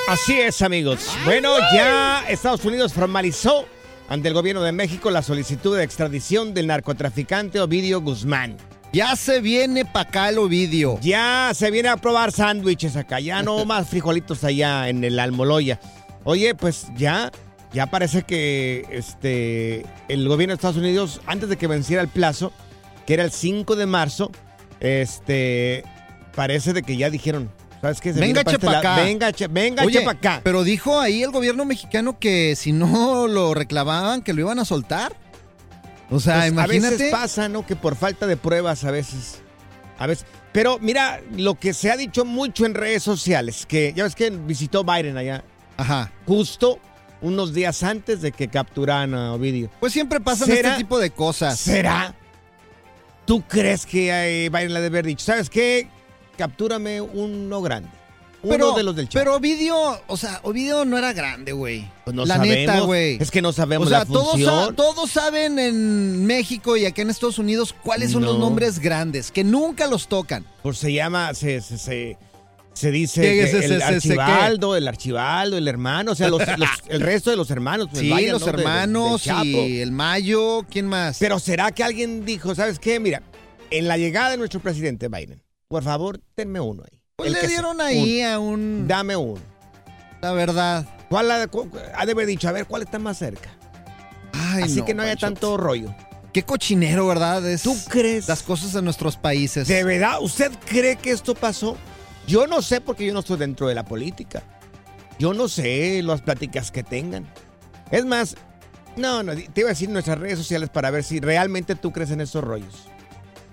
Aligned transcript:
Así 0.08 0.34
es, 0.34 0.62
amigos. 0.62 1.08
Bueno, 1.24 1.56
ya 1.74 2.26
Estados 2.28 2.66
Unidos 2.66 2.94
formalizó 2.94 3.66
ante 4.10 4.28
el 4.28 4.34
gobierno 4.34 4.62
de 4.62 4.74
México 4.74 5.10
la 5.10 5.22
solicitud 5.22 5.78
de 5.78 5.84
extradición 5.84 6.54
del 6.54 6.68
narcotraficante 6.68 7.62
Ovidio 7.62 8.02
Guzmán. 8.02 8.58
Ya 8.92 9.16
se 9.16 9.40
viene 9.40 9.86
pa' 9.86 10.02
acá 10.02 10.28
el 10.28 10.40
Ovidio. 10.40 11.00
Ya 11.02 11.52
se 11.56 11.72
viene 11.72 11.88
a 11.88 11.96
probar 11.96 12.34
sándwiches 12.34 12.98
acá, 12.98 13.22
ya 13.22 13.42
no 13.44 13.64
más 13.66 13.88
frijolitos 13.88 14.44
allá 14.44 14.90
en 14.90 15.06
el 15.06 15.18
Almoloya. 15.20 15.80
Oye, 16.26 16.54
pues 16.54 16.88
ya, 16.98 17.32
ya 17.72 17.88
parece 17.88 18.24
que 18.24 18.86
este 18.92 19.86
el 20.10 20.28
gobierno 20.28 20.52
de 20.52 20.56
Estados 20.56 20.78
Unidos, 20.78 21.22
antes 21.28 21.48
de 21.48 21.56
que 21.56 21.68
venciera 21.68 22.02
el 22.02 22.10
plazo, 22.10 22.52
que 23.08 23.14
era 23.14 23.24
el 23.24 23.32
5 23.32 23.78
de 23.78 23.86
marzo, 23.86 24.32
este 24.82 25.86
parece 26.36 26.74
de 26.74 26.84
que 26.84 26.98
ya 26.98 27.10
dijeron, 27.10 27.50
¿sabes 27.84 28.00
qué? 28.02 28.14
Se 28.14 28.20
Venga, 28.20 28.40
este 28.42 28.54
chepa' 28.54 28.72
lado. 28.72 28.78
acá. 28.80 28.96
Venga, 29.04 29.32
che, 29.34 29.48
venga, 29.48 29.84
Oye, 29.84 30.00
chepa' 30.00 30.12
acá. 30.12 30.42
pero 30.44 30.64
dijo 30.64 31.00
ahí 31.00 31.22
el 31.22 31.32
gobierno 31.32 31.66
mexicano 31.66 32.18
que 32.18 32.56
si 32.56 32.72
no 32.72 33.28
lo 33.28 33.54
reclamaban, 33.54 34.22
que 34.24 34.34
lo 34.34 34.42
iban 34.42 34.58
a 34.60 34.66
soltar. 34.66 35.16
O 36.10 36.20
sea, 36.20 36.40
Pues, 36.40 36.48
imagínate. 36.52 36.88
A 36.88 36.98
veces 36.98 37.12
pasa, 37.12 37.50
¿no? 37.50 37.66
Que 37.66 37.76
por 37.76 37.96
falta 37.96 38.26
de 38.26 38.38
pruebas, 38.38 38.84
a 38.86 38.92
veces. 38.92 39.42
A 40.00 40.08
veces. 40.08 40.26
Pero 40.54 40.78
mira, 40.80 41.20
lo 41.36 41.56
que 41.56 41.74
se 41.74 41.92
ha 41.92 41.98
dicho 41.98 42.24
mucho 42.26 42.66
en 42.66 42.74
redes 42.74 43.04
sociales, 43.04 43.66
que 43.68 43.94
ya 43.96 44.04
ves 44.04 44.16
que 44.16 44.30
visitó 44.30 44.84
Biden 44.84 45.18
allá, 45.18 45.44
Ajá. 45.78 46.12
justo 46.26 46.80
unos 47.22 47.54
días 47.54 47.84
antes 47.84 48.22
de 48.22 48.32
que 48.32 48.48
capturaran 48.50 49.14
a 49.14 49.34
Ovidio. 49.34 49.70
Pues 49.80 49.94
siempre 49.94 50.20
pasan 50.20 50.48
¿Será? 50.48 50.70
este 50.72 50.84
tipo 50.84 51.00
de 51.00 51.10
cosas. 51.12 51.60
¿Será? 51.60 52.14
¿Tú 53.26 53.42
crees 53.48 53.86
que 53.86 54.10
eh, 54.46 54.50
Biden 54.50 54.74
le 54.74 54.82
debe 54.82 55.00
haber 55.00 55.06
dicho, 55.08 55.26
¿sabes 55.26 55.50
qué? 55.50 55.88
Captúrame 56.38 57.02
uno 57.02 57.62
grande. 57.62 57.90
Uno 58.42 58.52
Pero, 58.52 58.72
de 58.74 58.84
los 58.84 58.94
del 58.96 59.08
Chapo. 59.08 59.22
pero 59.24 59.36
Ovidio, 59.38 59.76
o 60.08 60.18
sea, 60.18 60.42
Ovidio 60.44 60.84
no 60.84 60.98
era 60.98 61.14
grande, 61.14 61.54
güey. 61.54 61.90
Pues 62.04 62.14
no 62.14 62.26
la 62.26 62.36
sabemos. 62.36 62.56
neta, 62.58 62.80
güey. 62.82 63.18
Es 63.22 63.32
que 63.32 63.42
no 63.42 63.54
sabemos 63.54 63.88
O 63.88 63.90
sea, 63.90 64.00
la 64.00 64.06
todos, 64.06 64.32
función. 64.32 64.66
sa- 64.68 64.74
todos 64.74 65.10
saben 65.12 65.60
en 65.60 66.26
México 66.26 66.76
y 66.76 66.86
acá 66.86 67.04
en 67.04 67.10
Estados 67.10 67.40
Unidos 67.40 67.74
cuáles 67.84 68.12
son 68.12 68.26
los 68.26 68.34
No. 68.34 68.40
nombres 68.42 68.80
grandes, 68.80 69.32
que 69.32 69.46
nunca 69.46 69.88
los 69.88 70.10
tocan. 70.10 70.46
Pues 70.62 70.78
se 70.78 70.92
llama, 70.92 71.34
se, 71.36 71.62
se, 71.62 71.78
se, 71.78 72.18
se 72.74 72.92
dice 72.92 73.22
¿Qué, 73.22 73.28
que 73.30 73.44
ese, 73.44 73.66
el 73.66 73.82
archivaldo, 73.82 74.76
el 74.76 74.90
archivaldo, 74.90 75.56
el 75.58 75.68
hermano, 75.70 76.12
o 76.12 76.16
sea, 76.16 76.28
los- 76.28 76.42
los- 76.58 76.70
el 76.90 77.00
resto 77.00 77.30
de 77.30 77.38
los 77.38 77.50
hermanos. 77.50 77.88
pues, 77.92 78.02
Sí, 78.02 78.10
vaya, 78.10 78.34
los 78.34 78.42
¿no? 78.42 78.48
de- 78.48 78.52
de- 78.52 78.58
del 78.58 78.66
hermanos 78.68 79.26
y 79.46 79.80
el 79.80 79.92
Mayo, 79.94 80.66
¿quién 80.70 80.88
más? 80.88 81.18
Pero 81.18 81.40
¿será 81.40 81.72
que 81.72 81.82
alguien 81.86 82.26
dijo, 82.26 82.54
¿sabes 82.56 82.78
qué? 82.78 83.00
Mira, 83.00 83.24
en 83.70 83.88
la 83.88 83.98
llegada 83.98 84.32
de 84.32 84.38
nuestro 84.38 84.60
presidente 84.60 85.08
Biden, 85.08 85.42
por 85.74 85.82
favor, 85.82 86.22
tenme 86.36 86.60
uno 86.60 86.84
ahí. 86.84 87.02
pues 87.16 87.26
El 87.30 87.34
le 87.34 87.40
que 87.40 87.48
dieron 87.48 87.78
sea. 87.78 87.88
ahí 87.88 88.22
a 88.22 88.38
un... 88.38 88.88
Dame 88.88 89.16
uno. 89.16 89.42
La 90.22 90.32
verdad. 90.32 90.86
¿Cuál 91.10 91.32
ha, 91.32 91.40
de 91.40 92.12
haber 92.12 92.28
dicho? 92.28 92.48
A 92.48 92.52
ver, 92.52 92.68
¿cuál 92.68 92.84
está 92.84 93.00
más 93.00 93.18
cerca? 93.18 93.50
Ay, 94.34 94.66
Así 94.66 94.84
que 94.84 94.94
no 94.94 95.02
haya 95.02 95.16
tanto 95.16 95.58
rollo. 95.58 95.92
Qué 96.32 96.44
cochinero, 96.44 97.08
¿verdad? 97.08 97.44
Es 97.50 97.64
¿Tú 97.64 97.76
crees? 97.90 98.28
las 98.28 98.44
cosas 98.44 98.76
en 98.76 98.86
nuestros 98.86 99.18
países. 99.18 99.68
¿De 99.68 99.84
verdad? 99.84 100.22
¿Usted 100.22 100.52
cree 100.64 100.96
que 100.96 101.10
esto 101.10 101.34
pasó? 101.34 101.76
Yo 102.28 102.46
no 102.46 102.62
sé 102.62 102.80
porque 102.80 103.08
yo 103.08 103.14
no 103.14 103.22
estoy 103.22 103.38
dentro 103.40 103.68
de 103.68 103.74
la 103.74 103.84
política. 103.84 104.44
Yo 105.18 105.34
no 105.34 105.48
sé 105.48 106.04
las 106.04 106.22
pláticas 106.22 106.70
que 106.70 106.84
tengan. 106.84 107.28
Es 107.90 108.06
más, 108.06 108.36
no, 108.96 109.24
no, 109.24 109.34
te 109.34 109.62
iba 109.62 109.70
a 109.70 109.74
decir 109.74 109.90
nuestras 109.90 110.20
redes 110.20 110.38
sociales 110.38 110.70
para 110.70 110.92
ver 110.92 111.04
si 111.04 111.20
realmente 111.20 111.74
tú 111.74 111.92
crees 111.92 112.12
en 112.12 112.22
esos 112.22 112.44
rollos. 112.44 112.88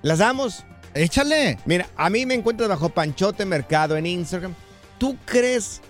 ¿Las 0.03 0.19
damos? 0.19 0.65
Échale. 0.95 1.59
Mira, 1.67 1.89
a 1.97 2.11
mí 2.11 2.27
me 2.27 2.35
encuentras 2.35 2.69
bajo 2.69 2.89
Panchote 2.89 3.45
Mercado 3.45 3.97
en 3.97 4.07
Instagram. 4.07 4.55
¿Tú 4.99 5.17
crees 5.25 5.81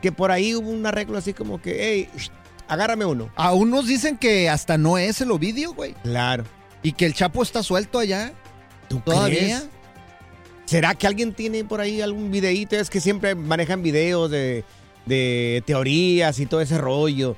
que 0.00 0.12
por 0.12 0.30
ahí 0.30 0.54
hubo 0.54 0.70
un 0.70 0.84
arreglo 0.86 1.18
así 1.18 1.32
como 1.32 1.60
que, 1.60 1.76
hey, 1.80 2.08
sh, 2.16 2.28
agárrame 2.68 3.04
uno? 3.04 3.30
A 3.36 3.52
unos 3.52 3.86
dicen 3.86 4.16
que 4.16 4.48
hasta 4.48 4.76
no 4.78 4.98
es 4.98 5.20
el 5.20 5.30
Ovidio, 5.30 5.72
güey. 5.74 5.94
Claro. 6.02 6.44
Y 6.82 6.92
que 6.92 7.06
el 7.06 7.14
Chapo 7.14 7.42
está 7.42 7.62
suelto 7.62 7.98
allá. 7.98 8.32
¿Tú 8.88 9.00
¿Todavía? 9.00 9.38
crees? 9.38 9.68
¿Será 10.66 10.94
que 10.94 11.06
alguien 11.06 11.32
tiene 11.34 11.64
por 11.64 11.80
ahí 11.80 12.00
algún 12.00 12.30
videíto? 12.30 12.76
Es 12.76 12.88
que 12.90 13.00
siempre 13.00 13.34
manejan 13.34 13.82
videos 13.82 14.30
de, 14.30 14.64
de 15.06 15.62
teorías 15.66 16.38
y 16.38 16.46
todo 16.46 16.60
ese 16.60 16.78
rollo. 16.78 17.36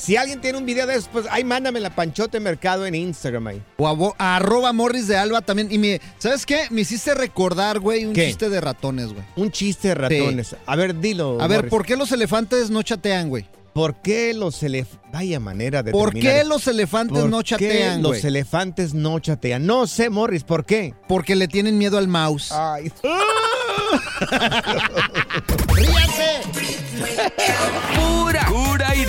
Si 0.00 0.16
alguien 0.16 0.40
tiene 0.40 0.56
un 0.56 0.64
video 0.64 0.86
de 0.86 0.94
eso, 0.94 1.10
pues 1.12 1.26
ahí 1.30 1.44
mándame 1.44 1.78
la 1.78 1.94
Panchote 1.94 2.40
Mercado 2.40 2.86
en 2.86 2.94
Instagram 2.94 3.48
ahí. 3.48 3.62
O 3.76 4.14
a, 4.18 4.36
arroba 4.36 4.72
Morris 4.72 5.06
de 5.06 5.18
Alba 5.18 5.42
también. 5.42 5.70
Y 5.70 5.76
me, 5.76 6.00
¿sabes 6.16 6.46
qué? 6.46 6.68
Me 6.70 6.80
hiciste 6.80 7.14
recordar, 7.14 7.80
güey, 7.80 8.06
un 8.06 8.14
¿Qué? 8.14 8.28
chiste 8.28 8.48
de 8.48 8.62
ratones, 8.62 9.12
güey. 9.12 9.22
Un 9.36 9.50
chiste 9.50 9.88
de 9.88 9.94
ratones. 9.96 10.56
A 10.64 10.74
ver, 10.74 10.98
dilo. 10.98 11.36
A 11.38 11.46
ver, 11.46 11.58
Morris. 11.58 11.70
¿por 11.70 11.84
qué 11.84 11.96
los 11.96 12.10
elefantes 12.12 12.70
no 12.70 12.82
chatean, 12.82 13.28
güey? 13.28 13.46
¿Por 13.74 14.00
qué 14.00 14.32
los 14.32 14.62
elefantes... 14.62 15.12
Vaya 15.12 15.38
manera 15.38 15.82
de 15.82 15.92
¿Por 15.92 16.12
terminar 16.12 16.32
qué 16.32 16.44
los 16.44 16.66
elefantes 16.66 17.20
¿Por 17.20 17.28
no 17.28 17.38
qué 17.40 17.44
chatean, 17.44 18.02
los 18.02 18.24
elefantes 18.24 18.94
no 18.94 19.18
chatean? 19.18 19.66
No 19.66 19.86
sé, 19.86 20.08
Morris, 20.08 20.44
¿por 20.44 20.64
qué? 20.64 20.94
Porque 21.08 21.36
le 21.36 21.46
tienen 21.46 21.76
miedo 21.76 21.98
al 21.98 22.08
mouse. 22.08 22.52
Ay. 22.52 22.90
Y 27.00 28.16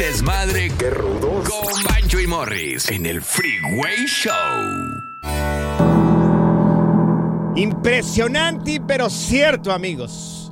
desmadre. 0.02 0.72
¡Qué 0.80 0.90
rudos! 0.90 1.48
Con 1.48 1.84
Bancho 1.84 2.20
y 2.20 2.26
Morris 2.26 2.90
en 2.90 3.06
el 3.06 3.22
Freeway 3.22 4.08
Show. 4.08 4.34
Impresionante, 7.56 8.82
pero 8.88 9.12
cierto, 9.12 9.72
amigos. 9.72 10.52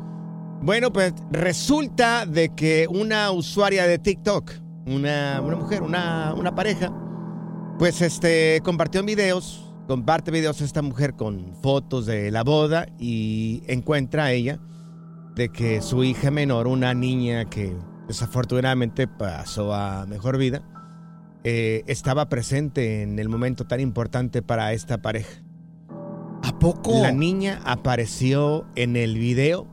Bueno, 0.62 0.94
pues 0.94 1.16
resulta 1.32 2.28
de 2.28 2.54
que 2.54 2.86
una 2.90 3.32
usuaria 3.32 3.88
de 3.88 3.98
TikTok 3.98 4.52
una, 4.86 5.42
una 5.44 5.56
mujer, 5.56 5.82
una, 5.82 6.36
una 6.38 6.54
pareja, 6.54 6.94
pues 7.80 8.02
este, 8.02 8.62
compartió 8.64 9.04
videos, 9.04 9.74
comparte 9.88 10.30
videos 10.30 10.62
esta 10.62 10.84
mujer 10.84 11.16
con 11.16 11.56
fotos 11.64 12.06
de 12.06 12.30
la 12.30 12.44
boda 12.44 12.88
y 13.00 13.64
encuentra 13.66 14.26
a 14.26 14.32
ella 14.32 14.60
de 15.36 15.50
que 15.50 15.82
su 15.82 16.04
hija 16.04 16.30
menor, 16.30 16.68
una 16.68 16.94
niña 16.94 17.46
que 17.46 17.76
desafortunadamente 18.10 19.08
pasó 19.08 19.74
a 19.74 20.06
mejor 20.08 20.38
vida, 20.38 20.62
eh, 21.44 21.84
estaba 21.88 22.28
presente 22.28 23.04
en 23.04 23.18
el 23.20 23.30
momento 23.30 23.66
tan 23.66 23.80
importante 23.80 24.42
para 24.42 24.74
esta 24.74 24.98
pareja. 25.02 25.42
¿A 26.44 26.58
poco? 26.60 27.02
La 27.02 27.12
niña 27.12 27.62
apareció 27.64 28.66
en 28.76 28.96
el 28.98 29.18
video 29.18 29.72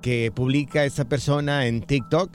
que 0.00 0.32
publica 0.34 0.84
esta 0.84 1.04
persona 1.08 1.66
en 1.66 1.82
TikTok. 1.82 2.30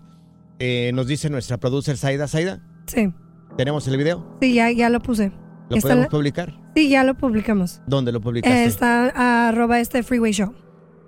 Eh, 0.60 0.92
nos 0.94 1.08
dice 1.08 1.30
nuestra 1.30 1.58
producer 1.58 1.98
Saida. 1.98 2.28
Saida, 2.28 2.62
Sí, 2.88 3.12
¿tenemos 3.58 3.88
el 3.88 3.98
video? 3.98 4.38
sí, 4.42 4.54
ya, 4.54 4.72
ya 4.72 4.90
lo 4.90 5.00
puse. 5.02 5.32
¿Lo 5.70 5.78
Está 5.78 5.88
podemos 5.90 6.06
la- 6.06 6.10
publicar? 6.10 6.54
Sí, 6.76 6.90
ya 6.90 7.04
lo 7.04 7.16
publicamos. 7.18 7.82
¿Dónde 7.88 8.12
lo 8.12 8.22
publicaste? 8.22 8.64
Eh, 8.64 8.66
está 8.66 9.48
arroba 9.50 9.80
este 9.80 10.04
Freeway 10.04 10.32
Show. 10.34 10.54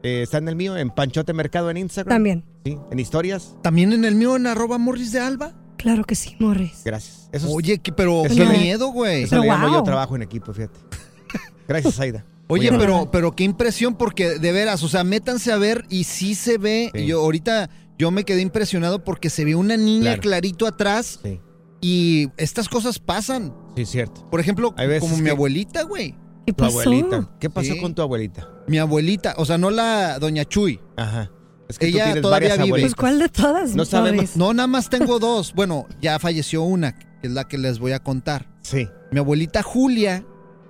Eh, 0.02 0.24
está 0.24 0.40
en 0.40 0.48
el 0.50 0.56
mío, 0.56 0.76
en 0.76 0.90
Panchote 0.90 1.34
Mercado 1.34 1.70
en 1.70 1.78
Instagram. 1.78 2.16
También. 2.16 2.44
Sí, 2.66 2.78
en 2.92 3.00
historias. 3.00 3.56
¿También 3.62 3.92
en 3.94 4.06
el 4.06 4.16
mío 4.16 4.36
en 4.36 4.48
arroba 4.48 4.78
Morris 4.78 5.12
de 5.12 5.20
Alba? 5.20 5.54
Claro 5.78 6.04
que 6.06 6.16
sí, 6.16 6.36
Morris. 6.40 6.82
Gracias. 6.86 7.30
Eso, 7.34 7.48
es- 7.48 7.54
Oye, 7.54 7.80
que- 7.80 7.92
pero 7.92 8.26
Eso 8.26 8.36
qué 8.36 8.46
le- 8.46 8.58
miedo, 8.58 8.88
güey. 8.90 9.24
eso 9.24 9.36
le 9.36 9.50
Pero 9.50 9.72
yo 9.72 9.84
trabajo 9.84 10.16
en 10.16 10.22
equipo, 10.22 10.54
fíjate. 10.54 10.80
Gracias, 11.68 11.96
Saida. 11.96 12.26
Oye, 12.48 12.70
Muy 12.72 12.80
pero, 12.80 12.94
amable. 12.96 13.10
pero 13.12 13.36
qué 13.36 13.44
impresión, 13.44 13.96
porque 13.96 14.38
de 14.40 14.52
veras, 14.52 14.84
o 14.84 14.88
sea, 14.88 15.04
métanse 15.04 15.52
a 15.52 15.58
ver 15.58 15.86
y 15.90 16.04
sí 16.06 16.36
se 16.36 16.58
ve. 16.58 16.92
Sí. 16.94 17.06
Yo 17.06 17.22
ahorita 17.22 17.70
yo 17.98 18.12
me 18.12 18.24
quedé 18.24 18.42
impresionado 18.42 19.04
porque 19.04 19.30
se 19.30 19.44
ve 19.46 19.56
una 19.56 19.76
niña 19.78 20.02
Claro. 20.12 20.22
clarito 20.22 20.68
atrás 20.68 21.20
Sí, 21.24 21.40
y 21.82 22.30
estas 22.38 22.70
cosas 22.70 23.00
pasan. 23.00 23.54
sí, 23.76 23.86
cierto. 23.86 24.26
Por 24.30 24.40
ejemplo, 24.40 24.74
Hay 24.78 24.88
veces 24.88 25.02
como 25.02 25.18
mi 25.18 25.24
que- 25.26 25.32
abuelita, 25.32 25.84
güey. 25.84 26.16
¿Qué 26.46 26.52
Tu 26.54 26.64
pasó? 26.64 26.80
abuelita. 26.82 27.30
¿Qué 27.40 27.50
pasó 27.50 27.74
Sí. 27.74 27.80
con 27.80 27.96
tu 27.96 28.02
abuelita? 28.02 28.50
Mi 28.68 28.78
abuelita, 28.78 29.34
o 29.38 29.46
sea, 29.46 29.58
no 29.58 29.70
la 29.70 30.20
doña 30.20 30.44
Chuy. 30.46 30.80
Ajá. 30.98 31.32
Es 31.74 31.80
que 31.80 31.88
Ella 31.88 32.14
tú 32.16 32.22
todavía 32.22 32.54
vive. 32.54 32.64
abuelitas. 32.64 32.94
Pues, 32.94 32.96
¿cuál 32.96 33.20
de 33.20 33.30
todas? 33.30 33.76
No 33.76 33.86
sabemos. 33.86 34.36
No, 34.38 34.54
nada 34.54 34.68
más 34.68 34.90
tengo 34.90 35.18
dos. 35.20 35.54
Bueno, 35.54 35.88
ya 36.02 36.20
falleció 36.20 36.62
una, 36.64 36.98
que 36.98 37.08
es 37.24 37.32
la 37.32 37.48
que 37.48 37.58
les 37.58 37.80
voy 37.80 37.92
a 37.94 38.00
contar. 38.00 38.48
Sí. 38.62 38.88
Mi 39.12 39.20
abuelita 39.20 39.64
Julia, 39.64 40.24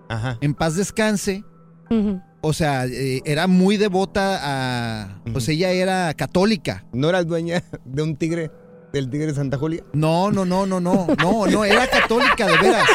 Ajá. 0.09 0.37
en 0.41 0.53
paz 0.55 0.75
descanse, 0.75 1.43
Ujú. 1.89 2.21
o 2.41 2.53
sea, 2.53 2.85
eh, 2.85 3.21
era 3.25 3.47
muy 3.47 3.77
devota 3.77 4.39
a... 4.41 5.21
Pues 5.31 5.45
Ujú. 5.45 5.51
ella 5.53 5.71
era 5.71 6.13
católica. 6.13 6.85
¿No 6.93 7.09
eras 7.09 7.27
dueña 7.27 7.63
de 7.85 8.01
un 8.01 8.15
tigre, 8.15 8.49
del 8.93 9.09
tigre 9.09 9.27
de 9.27 9.33
Santa 9.35 9.57
Julia? 9.57 9.83
No, 9.93 10.31
no, 10.31 10.45
no, 10.45 10.65
no, 10.65 10.79
no, 10.79 11.07
no, 11.21 11.45
no, 11.47 11.65
era 11.65 11.85
católica, 11.87 12.47
de 12.47 12.57
veras. 12.57 12.87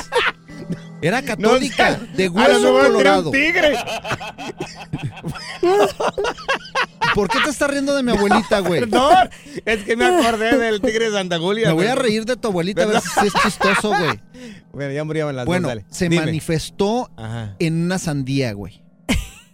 Era 1.00 1.22
católica, 1.22 2.00
de 2.16 2.28
hueso 2.28 2.72
colorado. 2.72 3.26
un 3.30 3.32
tigre. 3.32 3.78
¿Por 7.14 7.28
qué 7.28 7.38
te 7.44 7.50
estás 7.50 7.70
riendo 7.70 7.94
de 7.94 8.02
mi 8.02 8.12
abuelita, 8.12 8.58
güey? 8.60 8.80
Perdón, 8.80 9.30
es 9.64 9.84
que 9.84 9.96
me 9.96 10.06
acordé 10.06 10.56
del 10.58 10.80
tigre 10.80 11.06
de 11.10 11.12
Santa 11.16 11.38
Julia. 11.38 11.68
Me 11.68 11.74
voy 11.74 11.86
a 11.86 11.94
güey. 11.94 12.04
reír 12.08 12.24
de 12.24 12.36
tu 12.36 12.48
abuelita 12.48 12.82
a 12.82 12.86
ver 12.86 13.00
si 13.00 13.26
es 13.26 13.32
chistoso, 13.42 13.88
güey. 13.88 14.20
Bueno, 14.72 14.92
ya 14.92 15.02
murieron 15.02 15.34
las 15.34 15.44
Bueno, 15.46 15.66
dos, 15.66 15.76
dale. 15.76 15.86
se 15.90 16.08
Dime. 16.08 16.24
manifestó 16.24 17.10
Ajá. 17.16 17.56
en 17.58 17.82
una 17.84 17.98
sandía, 17.98 18.52
güey. 18.52 18.80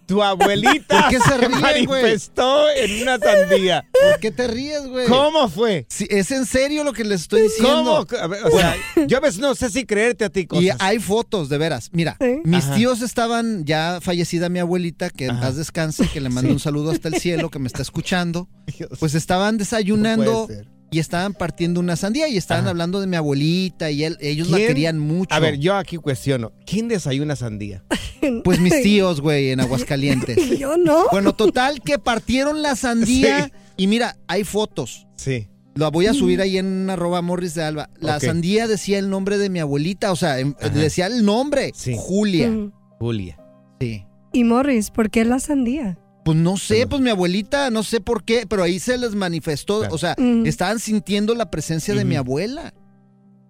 Tu 0.07 0.23
abuelita 0.23 1.01
¿Por 1.03 1.11
qué 1.11 1.19
se 1.21 1.37
ríe, 1.39 1.49
güey? 1.49 1.61
manifestó 1.97 2.71
en 2.71 3.03
una 3.03 3.19
sandía. 3.19 3.87
¿Por 3.93 4.21
qué 4.21 4.31
te 4.31 4.47
ríes, 4.49 4.87
güey? 4.87 5.07
¿Cómo 5.09 5.49
fue? 5.49 5.87
Sí, 5.89 6.07
es 6.11 6.31
en 6.31 6.45
serio 6.47 6.85
lo 6.85 6.93
que 6.93 7.05
les 7.05 7.23
estoy 7.23 7.43
diciendo. 7.43 8.07
¿Cómo? 8.09 8.21
A 8.23 8.27
ver, 8.27 8.45
o 8.45 8.51
sea, 8.51 8.77
yo 9.07 9.17
a 9.17 9.21
veces 9.21 9.41
no 9.41 9.55
sé 9.55 9.71
si 9.71 9.87
creerte 9.87 10.25
a 10.27 10.29
ti 10.31 10.47
cosas. 10.47 10.65
Y 10.65 10.71
hay 10.79 10.99
fotos, 10.99 11.49
de 11.49 11.59
veras. 11.59 11.89
Mira, 11.93 12.17
Sí. 12.21 12.41
mis 12.45 12.65
Ajá. 12.65 12.75
tíos 12.75 13.03
estaban, 13.03 13.65
ya 13.65 13.99
fallecida 14.03 14.49
mi 14.49 14.59
abuelita, 14.59 15.11
que 15.11 15.27
en 15.27 15.41
paz 15.41 15.57
descanse, 15.57 16.09
que 16.09 16.21
le 16.21 16.29
mando 16.29 16.53
un 16.53 16.61
saludo 16.61 16.91
hasta 16.91 17.09
el 17.09 17.17
cielo, 17.17 17.51
que 17.51 17.59
me 17.59 17.67
está 17.69 17.83
escuchando. 17.83 18.49
Dios, 18.79 18.91
Pues 19.01 19.15
estaban 19.15 19.57
desayunando. 19.59 20.49
Y 20.95 20.99
estaban 21.01 21.33
partiendo 21.35 21.81
una 21.81 21.97
sandía 21.97 22.29
y 22.29 22.37
estaban 22.37 22.65
Ajá. 22.65 22.71
hablando 22.71 23.01
de 23.01 23.07
mi 23.09 23.17
abuelita 23.17 23.91
y 23.91 24.05
él- 24.05 24.17
ellos 24.21 24.49
la 24.49 24.59
querían 24.59 24.99
mucho. 24.99 25.35
A 25.35 25.41
ver, 25.41 25.59
yo 25.59 25.75
aquí 25.75 25.97
cuestiono. 25.97 26.53
¿Quién 26.67 26.89
desayuna 26.89 27.37
sandía? 27.37 27.85
Pues 28.43 28.59
mis 28.59 28.81
tíos, 28.81 29.21
güey, 29.21 29.51
en 29.51 29.61
Aguascalientes. 29.61 30.39
Yo 30.59 30.79
no. 30.79 31.05
Bueno, 31.13 31.35
total, 31.35 31.83
que 31.83 31.99
partieron 31.99 32.63
la 32.63 32.75
sandía 32.75 33.45
Sí. 33.47 33.53
y 33.77 33.87
mira, 33.87 34.17
hay 34.29 34.45
fotos. 34.45 35.07
Sí. 35.15 35.49
La 35.75 35.89
voy 35.91 36.07
a 36.07 36.15
subir 36.15 36.41
ahí 36.41 36.57
en 36.57 36.89
arroba 36.89 37.21
morris 37.21 37.55
de 37.55 37.65
alba. 37.65 37.91
La 38.01 38.21
sandía 38.21 38.67
decía 38.67 38.99
el 38.99 39.11
nombre 39.11 39.37
de 39.37 39.51
mi 39.51 39.59
abuelita, 39.59 40.11
o 40.11 40.17
sea, 40.17 40.39
em- 40.39 40.55
Ajá. 40.59 40.71
decía 40.71 41.07
el 41.07 41.23
nombre. 41.27 41.73
Sí. 41.75 41.95
Julia. 41.99 42.49
Ujú. 42.49 42.73
Julia. 42.99 43.39
Sí. 43.79 44.07
Y 44.33 44.45
Morris, 44.45 44.91
¿por 44.91 45.11
qué 45.11 45.27
la 45.27 45.39
sandía? 45.39 45.99
Pues 46.25 46.39
no 46.39 46.57
sé, 46.57 46.87
pues 46.87 47.03
mi 47.03 47.11
abuelita, 47.11 47.71
no 47.71 47.83
sé 47.83 48.01
por 48.01 48.25
qué, 48.25 48.47
pero 48.49 48.63
ahí 48.63 48.79
se 48.79 48.97
les 48.97 49.15
manifestó, 49.15 49.81
Claro. 49.81 49.95
o 49.95 49.99
sea, 49.99 50.15
Mm. 50.19 50.47
estaban 50.47 50.79
sintiendo 50.79 51.35
la 51.35 51.51
presencia 51.51 51.95
de 51.95 52.05
mi 52.05 52.17
abuela. 52.17 52.73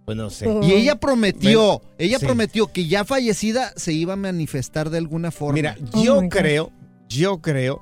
Pues 0.04 0.16
no 0.18 0.28
sé. 0.28 0.46
Oh. 0.48 0.62
Y 0.62 0.72
ella 0.72 0.96
prometió, 0.96 1.78
Bueno, 1.78 1.94
ella 1.98 2.18
sí. 2.18 2.26
prometió 2.26 2.66
que 2.66 2.86
ya 2.86 3.04
fallecida 3.04 3.72
se 3.76 3.92
iba 3.92 4.14
a 4.14 4.16
manifestar 4.16 4.90
de 4.90 4.98
alguna 4.98 5.30
forma. 5.30 5.54
Mira, 5.54 5.76
Oh 5.92 6.02
yo 6.04 6.28
creo, 6.28 6.72
yo 7.08 7.40
creo 7.40 7.80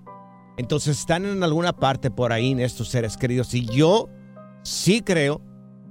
Entonces 0.58 1.00
están 1.00 1.25
en 1.25 1.44
alguna 1.44 1.74
parte 1.74 2.10
por 2.10 2.32
ahí 2.32 2.51
en 2.51 2.60
estos 2.62 2.88
seres 2.89 3.18
queridos 3.18 3.54
y 3.54 3.66
yo 3.66 4.10
sí 4.63 5.01
creo 5.01 5.42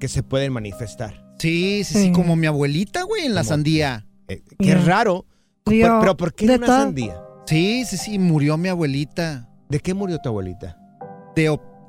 que 0.00 0.08
se 0.08 0.22
pueden 0.22 0.52
manifestar. 0.52 1.22
Sí, 1.38 1.82
sí, 1.84 1.94
sí, 1.94 2.02
Sí. 2.04 2.12
como 2.12 2.36
mi 2.36 2.46
abuelita, 2.46 3.02
güey, 3.02 3.26
en 3.26 3.34
la 3.34 3.42
Como- 3.42 3.48
sandía. 3.50 4.06
Eh, 4.28 4.42
qué 4.58 4.74
raro. 4.74 5.26
Digo, 5.66 5.86
pero, 5.86 6.00
pero 6.00 6.16
¿por 6.16 6.34
qué 6.34 6.46
de 6.46 6.56
una 6.56 6.66
todo- 6.66 6.76
sandía? 6.78 7.20
Sí, 7.46 7.84
sí, 7.86 7.96
sí, 7.96 8.18
murió 8.18 8.56
mi 8.56 8.68
abuelita. 8.68 9.48
¿De 9.68 9.80
qué 9.80 9.94
murió 9.94 10.18
tu 10.18 10.28
abuelita? 10.30 10.76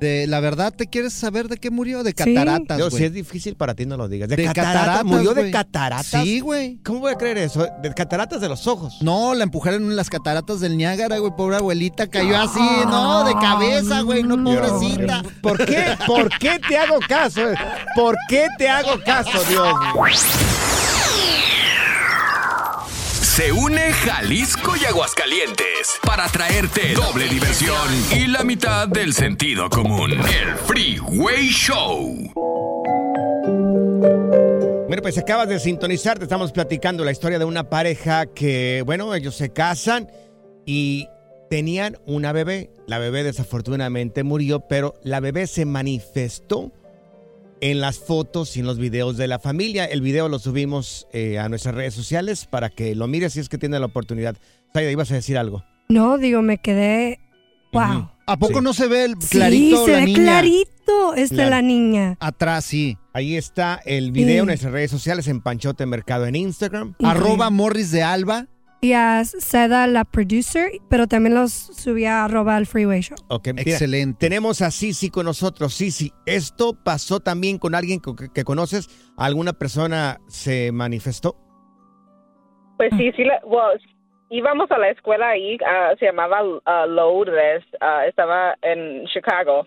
De, 0.02 0.28
la 0.28 0.42
verdad, 0.42 0.74
¿te 0.76 0.88
quieres 0.88 1.14
saber 1.14 1.48
de 1.48 1.56
qué 1.58 1.72
murió? 1.72 2.04
De 2.04 2.10
Sí. 2.12 2.16
cataratas, 2.16 2.78
Yo, 2.78 2.90
güey. 2.90 2.98
si 3.00 3.06
es 3.06 3.14
difícil 3.14 3.56
para 3.56 3.74
ti, 3.76 3.86
no 3.86 3.96
lo 3.96 4.10
digas. 4.10 4.28
¿De, 4.28 4.36
De 4.36 4.44
cataratas? 4.44 4.74
cataratas, 4.76 5.06
¿Murió 5.06 5.34
de 5.34 5.52
cataratas? 5.52 6.06
Sí, 6.24 6.42
güey. 6.42 6.78
¿Cómo 6.84 7.00
voy 7.00 7.14
a 7.14 7.16
creer 7.16 7.38
eso? 7.38 7.66
De 7.82 7.94
cataratas 7.94 8.42
de 8.42 8.50
los 8.50 8.68
ojos. 8.68 8.98
No, 9.02 9.34
la 9.34 9.44
empujaron 9.46 9.84
en 9.84 9.96
las 9.96 10.10
cataratas 10.10 10.60
del 10.60 10.76
Niágara, 10.78 11.18
güey. 11.20 11.32
Pobre 11.38 11.56
abuelita, 11.58 12.08
cayó 12.08 12.38
así, 12.38 12.60
no, 12.88 13.24
de 13.24 13.34
cabeza, 13.36 14.02
güey, 14.02 14.24
no, 14.24 14.36
pobrecita. 14.44 15.24
¿Por 15.42 15.66
qué? 15.66 15.86
¿Por 16.06 16.30
qué 16.40 16.60
te 16.68 16.78
hago 16.78 17.00
caso? 17.08 17.42
¿Por 17.96 18.18
qué 18.28 18.48
te 18.58 18.68
hago 18.68 19.02
caso, 19.06 19.40
Dios? 19.50 19.66
Se 23.36 23.52
une 23.52 23.92
Jalisco 23.92 24.78
y 24.82 24.86
Aguascalientes 24.86 26.00
para 26.06 26.26
traerte 26.30 26.94
doble 26.94 27.28
diversión 27.28 27.76
y 28.10 28.28
la 28.28 28.46
mitad 28.46 28.88
del 28.88 29.12
sentido 29.12 29.70
común. 29.70 30.14
El 30.14 30.56
Freeway 30.56 31.48
Show. 31.50 32.32
Mira, 34.88 35.02
pues 35.02 35.18
acabas 35.18 35.50
de 35.50 35.60
sintonizar, 35.60 36.18
te 36.18 36.24
estamos 36.24 36.54
platicando 36.54 37.04
la 37.04 37.12
historia 37.12 37.38
de 37.38 37.44
una 37.44 37.70
pareja 37.70 38.26
que, 38.26 38.84
bueno, 38.86 39.14
ellos 39.14 39.36
se 39.36 39.52
casan 39.52 40.10
y 40.66 41.10
tenían 41.50 41.98
una 42.06 42.32
bebé. 42.32 42.72
La 42.88 43.00
bebé 43.00 43.26
desafortunadamente 43.26 44.24
murió, 44.24 44.62
pero 44.62 44.94
la 45.04 45.20
bebé 45.20 45.48
se 45.48 45.66
manifestó 45.66 46.72
en 47.72 47.82
las 47.82 47.98
fotos 47.98 48.56
y 48.56 48.60
en 48.60 48.68
los 48.68 48.78
videos 48.78 49.18
de 49.18 49.28
la 49.28 49.40
familia. 49.40 49.86
El 49.86 50.02
video 50.02 50.30
lo 50.30 50.38
subimos 50.38 51.08
eh, 51.14 51.40
a 51.40 51.50
nuestras 51.50 51.74
redes 51.74 51.96
sociales 51.96 52.46
para 52.46 52.70
que 52.70 52.94
lo 52.94 53.08
mires 53.08 53.34
si 53.34 53.40
es 53.40 53.50
que 53.50 53.58
tiene 53.58 53.80
la 53.80 53.88
oportunidad. 53.88 54.36
Saida, 54.74 54.92
ibas 54.92 55.10
a 55.12 55.16
decir 55.16 55.36
algo. 55.38 55.64
No, 55.90 56.18
digo, 56.20 56.42
me 56.44 56.60
quedé. 56.60 57.20
Wow. 57.74 58.10
¿A 58.28 58.38
poco 58.38 58.60
Sí. 58.60 58.64
no 58.64 58.74
se 58.74 58.88
ve 58.88 59.06
el 59.06 59.16
clarito 59.18 59.78
sí, 59.80 59.86
se 59.86 59.92
la 59.92 59.98
ve 60.00 60.06
niña? 60.06 60.18
clarito 60.24 61.14
es 61.16 61.30
de 61.32 61.36
Claro. 61.38 61.50
la 61.52 61.62
niña. 61.64 62.18
Atrás, 62.20 62.66
sí. 62.66 62.98
Ahí 63.14 63.36
está 63.36 63.82
el 63.86 64.12
video 64.12 64.42
en 64.44 64.48
nuestras 64.48 64.72
redes 64.72 64.92
sociales 64.92 65.28
en 65.28 65.42
Panchote 65.42 65.86
Mercado 65.88 66.26
en 66.28 66.36
Instagram. 66.36 66.94
Arroba 67.04 67.50
Morris 67.50 67.90
de 67.92 68.04
Alba. 68.04 68.48
Y 68.82 68.94
a 68.94 69.24
Seda, 69.26 69.88
la 69.88 70.04
producer, 70.06 70.70
pero 70.90 71.08
también 71.08 71.34
los 71.34 71.52
subí 71.52 72.06
a 72.06 72.26
arroba 72.26 72.56
al 72.56 72.66
Freeway 72.68 73.02
Show. 73.02 73.18
Ok, 73.30 73.48
mira, 73.48 73.62
Excelente. 73.64 74.18
Tenemos 74.20 74.62
a 74.62 74.70
Sisi 74.70 75.10
con 75.10 75.26
nosotros. 75.26 75.74
Sisi, 75.74 76.12
¿esto 76.26 76.74
pasó 76.84 77.20
también 77.20 77.58
con 77.58 77.74
alguien 77.74 78.00
que, 78.00 78.12
que 78.34 78.44
conoces? 78.44 78.88
¿Alguna 79.18 79.54
persona 79.54 80.20
se 80.28 80.72
manifestó? 80.72 81.36
Pues 82.78 82.92
sí, 82.98 83.12
sí, 83.16 83.24
la- 83.24 83.42
well, 83.46 83.80
íbamos 84.30 84.70
a 84.70 84.78
la 84.78 84.90
escuela 84.90 85.30
ahí, 85.30 85.58
ah, 85.66 85.94
se 85.98 86.06
llamaba 86.08 86.42
ah, 86.66 86.86
Lourdes, 86.86 87.64
ah, 87.80 88.06
estaba 88.06 88.56
en 88.62 89.06
Chicago. 89.08 89.66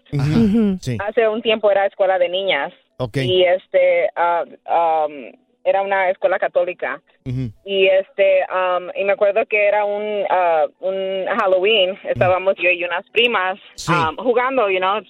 Sí. 0.80 0.96
Hace 1.08 1.26
un 1.28 1.40
tiempo 1.42 1.70
era 1.70 1.86
escuela 1.86 2.18
de 2.18 2.28
niñas 2.28 2.72
Ok. 2.98 3.16
y 3.16 3.44
este 3.44 4.08
ah, 4.14 4.44
um, 5.06 5.32
era 5.68 5.82
una 5.82 6.10
escuela 6.10 6.38
católica. 6.38 7.00
Y 7.64 7.86
este 7.86 8.40
um, 8.50 8.88
y 8.94 9.04
me 9.04 9.12
acuerdo 9.12 9.44
que 9.46 9.68
era 9.68 9.84
un 9.84 10.24
ah, 10.30 10.64
un 10.80 11.26
Halloween, 11.38 11.98
estábamos 12.04 12.54
yo 12.56 12.70
y 12.70 12.84
unas 12.84 13.04
primas 13.10 13.58
Sí. 13.74 13.92
um, 13.92 14.16
jugando, 14.16 14.70
you 14.70 14.78
know, 14.78 15.00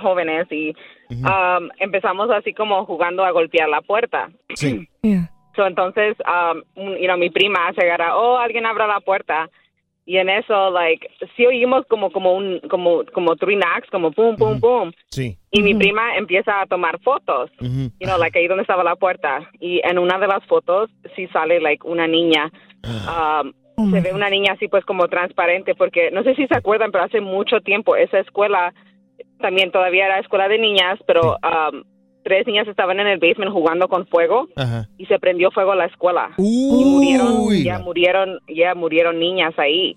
jóvenes 0.00 0.46
y 0.50 0.74
um, 1.10 1.68
empezamos 1.78 2.30
así 2.30 2.54
como 2.54 2.86
jugando 2.86 3.24
a 3.24 3.30
golpear 3.30 3.68
la 3.68 3.82
puerta. 3.82 4.30
Sí. 4.54 4.88
Yeah. 5.02 5.30
So, 5.56 5.66
entonces, 5.66 6.14
um, 6.28 6.62
you 6.76 7.06
know, 7.06 7.16
mi 7.16 7.30
prima 7.30 7.72
se 7.74 7.82
agarra, 7.82 8.14
oh, 8.14 8.36
alguien 8.36 8.66
abra 8.66 8.86
la 8.86 9.00
puerta. 9.00 9.48
Y 10.06 10.18
en 10.18 10.28
eso, 10.28 10.70
like, 10.70 11.08
sí 11.36 11.44
oímos 11.44 11.84
como, 11.88 12.12
como 12.12 12.32
un, 12.32 12.60
como, 12.70 13.04
como 13.12 13.34
three 13.34 13.56
knocks, 13.56 13.90
como 13.90 14.12
pum, 14.12 14.36
pum, 14.36 14.60
pum. 14.60 14.92
Sí. 15.10 15.36
Y 15.50 15.62
mi 15.62 15.74
prima 15.74 16.16
empieza 16.16 16.60
a 16.60 16.66
tomar 16.66 17.00
fotos, 17.00 17.50
Ujú. 17.60 17.90
you 17.98 18.06
know, 18.06 18.16
like 18.16 18.38
ahí 18.38 18.46
donde 18.46 18.62
estaba 18.62 18.84
la 18.84 18.94
puerta. 18.94 19.50
Y 19.58 19.80
en 19.84 19.98
una 19.98 20.18
de 20.18 20.28
las 20.28 20.44
fotos 20.46 20.90
sí 21.16 21.26
sale, 21.28 21.60
like, 21.60 21.86
una 21.86 22.06
niña. 22.06 22.50
Um, 22.84 23.52
Oh 23.78 23.90
se 23.90 24.00
ve 24.00 24.14
una 24.14 24.30
niña 24.30 24.54
así, 24.54 24.68
pues, 24.68 24.86
como 24.86 25.06
transparente, 25.08 25.74
porque 25.74 26.10
no 26.10 26.22
sé 26.22 26.34
si 26.34 26.46
se 26.46 26.56
acuerdan, 26.56 26.92
pero 26.92 27.04
hace 27.04 27.20
mucho 27.20 27.60
tiempo 27.60 27.94
esa 27.94 28.20
escuela 28.20 28.72
también 29.38 29.70
todavía 29.70 30.06
era 30.06 30.18
escuela 30.18 30.48
de 30.48 30.58
niñas, 30.58 30.98
pero 31.06 31.36
um, 31.42 31.84
tres 32.26 32.44
niñas 32.44 32.66
estaban 32.66 32.98
en 32.98 33.06
el 33.06 33.20
basement 33.20 33.52
jugando 33.52 33.86
con 33.86 34.04
fuego 34.08 34.48
Ajá. 34.56 34.88
y 34.98 35.06
se 35.06 35.16
prendió 35.20 35.52
fuego 35.52 35.76
la 35.76 35.86
escuela. 35.86 36.30
Y 36.38 36.84
murieron, 36.84 37.62
ya 37.62 37.78
murieron, 37.78 38.40
ya 38.52 38.74
murieron 38.74 39.20
niñas 39.20 39.54
ahí. 39.58 39.96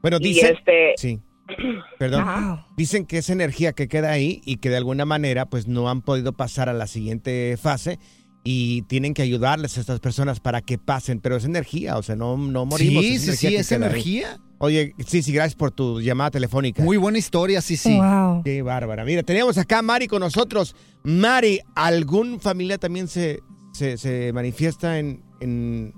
Bueno, 0.00 0.16
Y 0.20 0.24
dicen... 0.24 0.56
este, 0.56 0.94
Sí. 0.96 1.20
Perdón. 1.98 2.24
Wow. 2.24 2.58
Dicen 2.78 3.04
que 3.04 3.18
esa 3.18 3.34
energía 3.34 3.74
que 3.74 3.88
queda 3.88 4.10
ahí 4.10 4.40
y 4.46 4.56
que 4.56 4.70
de 4.70 4.78
alguna 4.78 5.04
manera 5.04 5.44
pues 5.46 5.68
no 5.68 5.90
han 5.90 6.00
podido 6.00 6.32
pasar 6.32 6.70
a 6.70 6.72
la 6.72 6.86
siguiente 6.86 7.58
fase 7.60 7.98
y 8.42 8.82
tienen 8.82 9.12
que 9.12 9.20
ayudarles 9.20 9.76
a 9.76 9.80
estas 9.80 10.00
personas 10.00 10.40
para 10.40 10.62
que 10.62 10.78
pasen, 10.78 11.20
pero 11.20 11.36
es 11.36 11.44
energía, 11.44 11.98
o 11.98 12.02
sea, 12.02 12.16
no, 12.16 12.38
no 12.38 12.64
morimos. 12.64 13.04
Sí, 13.04 13.16
es 13.16 13.22
sí, 13.22 13.32
sí, 13.32 13.48
que 13.48 13.56
es 13.56 13.72
ahí. 13.72 14.22
Oye, 14.62 14.92
sí, 15.06 15.22
sí, 15.22 15.32
gracias 15.32 15.54
por 15.54 15.70
tu 15.70 16.00
llamada 16.02 16.30
telefónica. 16.32 16.82
Muy 16.82 16.98
buena 16.98 17.16
historia, 17.16 17.62
sí, 17.62 17.76
sí. 17.78 17.96
Wow. 17.96 18.42
Qué 18.44 18.60
bárbara. 18.60 19.04
Mira, 19.06 19.22
tenemos 19.22 19.56
acá 19.56 19.78
a 19.78 19.82
Mari 19.82 20.06
con 20.06 20.20
nosotros. 20.20 20.76
Mari, 21.02 21.60
¿algún 21.74 22.40
familia 22.40 22.76
también 22.76 23.08
se, 23.08 23.40
se, 23.72 23.96
se 23.96 24.32
manifiesta 24.34 24.98
en, 24.98 25.22
en, 25.40 25.94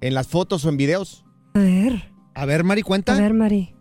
en 0.00 0.14
las 0.14 0.26
fotos 0.26 0.64
o 0.64 0.70
en 0.70 0.78
videos? 0.78 1.22
A 1.54 1.58
ver, 1.60 1.92
A 2.34 2.46
ver, 2.46 2.64
Mari, 2.64 2.80
a 2.80 2.84
cuenta. 2.84 3.14
ver, 3.20 3.34
Mari. 3.34 3.74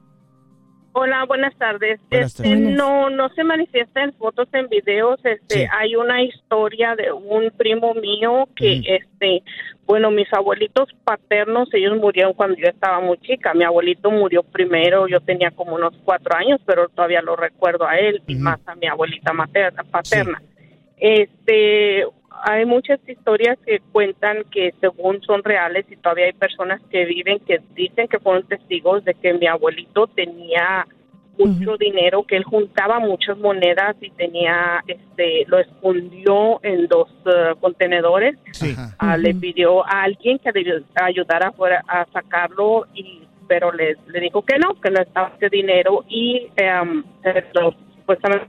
Hola, 0.92 1.26
buenas 1.26 1.56
tardes. 1.58 2.00
Buenas 2.10 2.32
Este, 2.32 2.44
tardes. 2.44 2.76
no, 2.76 3.10
no 3.12 3.30
se 3.30 3.44
manifiesta 3.46 4.04
en 4.04 4.14
fotos, 4.16 4.50
en 4.52 4.68
videos. 4.68 5.20
Este, 5.24 5.60
Sí. 5.62 5.66
hay 5.80 5.96
una 5.96 6.22
historia 6.24 6.96
de 6.96 7.12
un 7.14 7.52
primo 7.56 7.94
mío 7.94 8.50
que, 8.56 8.80
este, 8.80 9.44
bueno, 9.88 10.12
mis 10.12 10.32
abuelitos 10.34 10.90
paternos, 11.06 11.74
ellos 11.74 11.98
murieron 11.98 12.34
cuando 12.34 12.58
yo 12.58 12.68
estaba 12.68 13.00
muy 13.00 13.18
chica. 13.20 13.54
Mi 13.54 13.64
abuelito 13.64 14.12
murió 14.12 14.44
primero, 14.44 15.08
yo 15.08 15.22
tenía 15.22 15.50
como 15.52 15.76
unos 15.76 15.94
cuatro 16.04 16.36
años, 16.36 16.60
pero 16.66 16.90
todavía 16.90 17.22
lo 17.22 17.38
recuerdo 17.38 17.88
a 17.88 17.98
él 17.98 18.22
y 18.28 18.36
más 18.36 18.60
a 18.68 18.76
mi 18.76 18.88
abuelita 18.88 19.32
materna, 19.32 19.84
paterna. 19.86 20.42
Este, 20.98 22.06
hay 22.44 22.66
muchas 22.66 23.00
historias 23.08 23.58
que 23.66 23.80
cuentan 23.94 24.44
que 24.52 24.74
según 24.82 25.22
son 25.22 25.42
reales 25.42 25.86
y 25.90 25.96
todavía 25.96 26.26
hay 26.26 26.34
personas 26.34 26.82
que 26.92 27.06
viven 27.06 27.40
que 27.40 27.62
dicen 27.74 28.10
que 28.10 28.20
fueron 28.20 28.46
testigos 28.46 29.06
de 29.06 29.14
que 29.14 29.34
mi 29.36 29.48
abuelito 29.48 30.08
tenía 30.08 30.86
mucho 31.38 31.78
dinero, 31.78 32.24
que 32.24 32.38
él 32.38 32.44
juntaba 32.44 33.00
muchas 33.00 33.38
monedas 33.38 33.96
y 34.02 34.10
tenía, 34.12 34.84
este, 34.88 35.46
lo 35.48 35.60
escondió 35.60 36.60
en 36.64 36.88
dos 36.88 37.10
eh, 37.26 37.54
contenedores. 37.60 38.36
Sí. 38.52 38.76
Ah, 39.00 39.18
Le 39.18 39.34
pidió 39.36 39.86
a 39.86 40.04
alguien 40.04 40.40
que 40.40 40.52
le 40.52 40.84
ayudara 40.96 41.52
fuera 41.52 41.84
a 41.88 42.06
sacarlo 42.12 42.86
y 42.94 43.24
pero 43.48 43.72
le, 43.72 43.96
le 44.08 44.20
dijo 44.20 44.42
que 44.42 44.58
no, 44.60 44.74
que 44.82 44.92
no 44.92 45.00
estaba 45.02 45.32
ese 45.38 45.48
dinero 45.50 46.04
y 46.10 46.48
lo- 47.54 47.74
supuestamente 47.96 48.48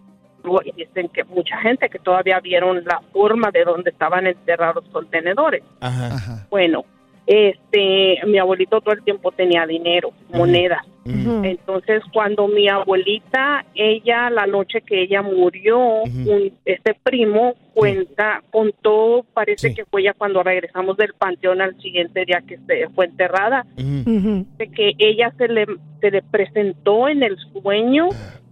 y 0.64 0.72
dicen 0.72 1.08
que 1.10 1.22
mucha 1.24 1.56
gente 1.58 1.88
que 1.88 1.98
todavía 1.98 2.40
vieron 2.40 2.82
la 2.84 3.00
forma 3.12 3.50
de 3.52 3.64
donde 3.64 3.90
estaban 3.90 4.26
enterrados 4.26 4.82
los 4.84 4.92
contenedores. 4.92 5.62
Ajá. 5.80 6.06
Ajá. 6.06 6.46
Bueno, 6.50 6.84
este, 7.26 8.18
mi 8.26 8.38
abuelito 8.38 8.80
todo 8.80 8.94
el 8.94 9.02
tiempo 9.04 9.30
tenía 9.32 9.66
dinero, 9.66 10.10
monedas. 10.30 10.84
Entonces, 11.08 12.02
cuando 12.12 12.48
mi 12.48 12.68
abuelita, 12.68 13.64
ella, 13.74 14.30
la 14.30 14.46
noche 14.46 14.80
que 14.82 15.02
ella 15.02 15.22
murió, 15.22 15.78
un- 16.04 16.52
este 16.64 16.94
primo 17.02 17.54
cuenta, 17.74 18.42
contó, 18.50 19.24
parece 19.34 19.68
Sí. 19.70 19.74
que 19.74 19.84
fue 19.84 20.02
ya 20.02 20.12
cuando 20.14 20.42
regresamos 20.42 20.96
del 20.96 21.14
panteón 21.14 21.60
al 21.60 21.80
siguiente 21.80 22.24
día 22.24 22.42
que 22.46 22.58
se 22.66 22.88
fue 22.94 23.06
enterrada, 23.06 23.64
de 23.76 24.68
que 24.74 24.92
ella 24.98 25.32
se 25.38 25.48
le, 25.48 25.66
se 26.00 26.10
le 26.10 26.22
presentó 26.22 27.08
en 27.08 27.22
el 27.22 27.36
sueño 27.52 28.08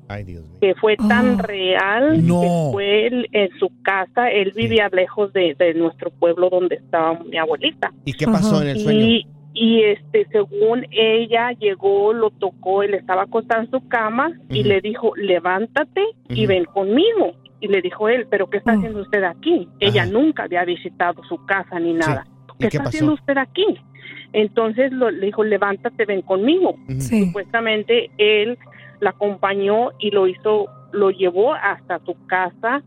Ay, 0.09 0.23
Dios 0.25 0.45
mío. 0.45 0.59
que 0.61 0.75
fue 0.77 0.97
tan 0.97 1.41
Oh. 1.41 1.43
real 1.43 2.27
No. 2.27 2.41
que 2.41 2.49
fue 2.73 3.07
él 3.09 3.27
en 3.33 3.51
su 3.59 3.69
casa, 3.83 4.31
él 4.31 4.53
vivía 4.55 4.89
lejos 4.93 5.33
de, 5.33 5.55
de 5.59 5.75
nuestro 5.75 6.11
pueblo 6.11 6.49
donde 6.49 6.77
estaba 6.77 7.19
mi 7.25 7.37
abuelita. 7.37 7.93
¿Y 8.05 8.13
qué 8.13 8.27
pasó 8.27 8.63
en 8.63 8.69
el 8.69 8.79
sueño? 8.79 9.01
Y, 9.01 9.27
y 9.59 9.83
este, 9.85 10.27
según 10.31 10.87
ella 10.91 11.51
llegó, 11.53 12.13
lo 12.13 12.31
tocó, 12.31 12.83
él 12.83 12.93
estaba 12.93 13.23
acostado 13.23 13.63
en 13.63 13.71
su 13.71 13.89
cama 13.89 14.33
y 14.51 14.63
le 14.65 14.83
dijo, 14.83 15.17
levántate 15.17 16.03
y 16.29 16.45
ven 16.47 16.67
conmigo. 16.67 17.33
Y 17.59 17.69
le 17.69 17.81
dijo 17.81 18.11
él, 18.11 18.27
pero 18.31 18.51
¿qué 18.51 18.59
está 18.59 18.75
Oh. 18.75 18.77
haciendo 18.77 19.01
usted 19.01 19.25
aquí? 19.25 19.67
Ella 19.81 20.03
Ajá. 20.03 20.13
nunca 20.13 20.43
había 20.43 20.63
visitado 20.67 21.25
su 21.25 21.43
casa 21.47 21.81
ni 21.81 21.95
nada. 21.95 22.27
¿Y 22.27 22.53
¿Qué, 22.53 22.59
qué 22.59 22.67
está 22.67 22.79
pasó? 22.81 22.89
haciendo 22.91 23.15
usted 23.15 23.39
aquí? 23.39 23.65
Entonces 24.35 24.93
lo- 24.93 25.11
le 25.11 25.25
dijo, 25.27 25.43
levántate, 25.43 26.05
ven 26.05 26.21
conmigo. 26.21 26.77
Sí. 26.99 27.25
Supuestamente 27.27 28.11
él 28.19 28.59
la 29.01 29.11
acompañó 29.11 29.91
y 29.99 30.11
lo 30.11 30.27
hizo, 30.27 30.67
lo 30.93 31.11
llevó 31.11 31.55
hasta 31.55 31.99
su 32.07 32.15
casa 32.27 32.83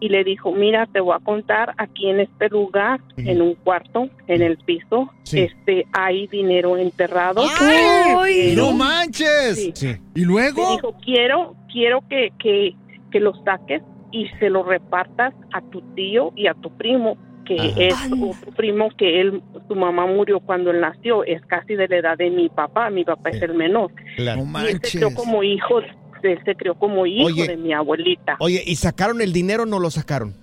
y 0.00 0.08
le 0.08 0.24
dijo, 0.24 0.52
mira, 0.52 0.86
te 0.86 1.00
voy 1.00 1.14
a 1.14 1.24
contar 1.24 1.74
aquí 1.78 2.08
en 2.08 2.20
este 2.20 2.48
lugar, 2.48 3.00
en 3.16 3.40
un 3.42 3.54
cuarto, 3.54 4.08
en 4.26 4.42
el 4.42 4.56
piso, 4.58 5.08
Sí. 5.22 5.40
este, 5.42 5.86
hay 5.92 6.26
dinero 6.26 6.76
enterrado. 6.76 7.42
¡Ay! 7.60 8.54
¡No 8.56 8.72
manches! 8.72 9.56
Sí. 9.56 9.72
Sí. 9.74 9.96
¿Y 10.14 10.20
Le 10.20 10.26
luego? 10.26 10.72
dijo, 10.76 10.94
quiero, 11.04 11.54
quiero 11.72 12.00
que, 12.08 12.32
que, 12.38 12.74
que 13.10 13.20
lo 13.20 13.34
saques 13.44 13.82
y 14.10 14.28
se 14.40 14.50
lo 14.50 14.62
repartas 14.62 15.34
a 15.52 15.60
tu 15.70 15.80
tío 15.94 16.32
y 16.36 16.46
a 16.48 16.54
tu 16.54 16.70
primo, 16.76 17.16
que 17.44 17.56
Ajá. 17.58 17.72
es 17.76 17.94
otro 18.12 18.52
primo 18.56 18.88
que 18.96 19.20
él, 19.20 19.42
su 19.68 19.74
mamá 19.74 20.06
murió 20.06 20.40
cuando 20.40 20.70
él 20.70 20.80
nació, 20.80 21.24
es 21.24 21.40
casi 21.46 21.74
de 21.74 21.88
la 21.88 21.96
edad 21.96 22.18
de 22.18 22.30
mi 22.30 22.48
papá, 22.48 22.90
mi 22.90 23.04
papá 23.04 23.30
Sí. 23.30 23.36
es 23.38 23.42
el 23.44 23.54
menor. 23.54 23.90
Y 24.18 24.22
él 24.26 24.34
se 24.38 24.44
manches. 24.44 24.92
crió 24.92 25.14
como 25.14 25.42
hijo, 25.42 25.80
él 26.24 26.38
se 26.44 26.54
crió 26.54 26.74
como 26.74 27.06
hijo 27.06 27.26
Oye. 27.26 27.48
de 27.48 27.56
mi 27.56 27.72
abuelita. 27.72 28.36
Oye, 28.40 28.62
¿y 28.66 28.76
sacaron 28.76 29.20
el 29.20 29.32
dinero 29.32 29.62
o 29.64 29.66
no 29.66 29.78
lo 29.78 29.90
sacaron? 29.90 30.34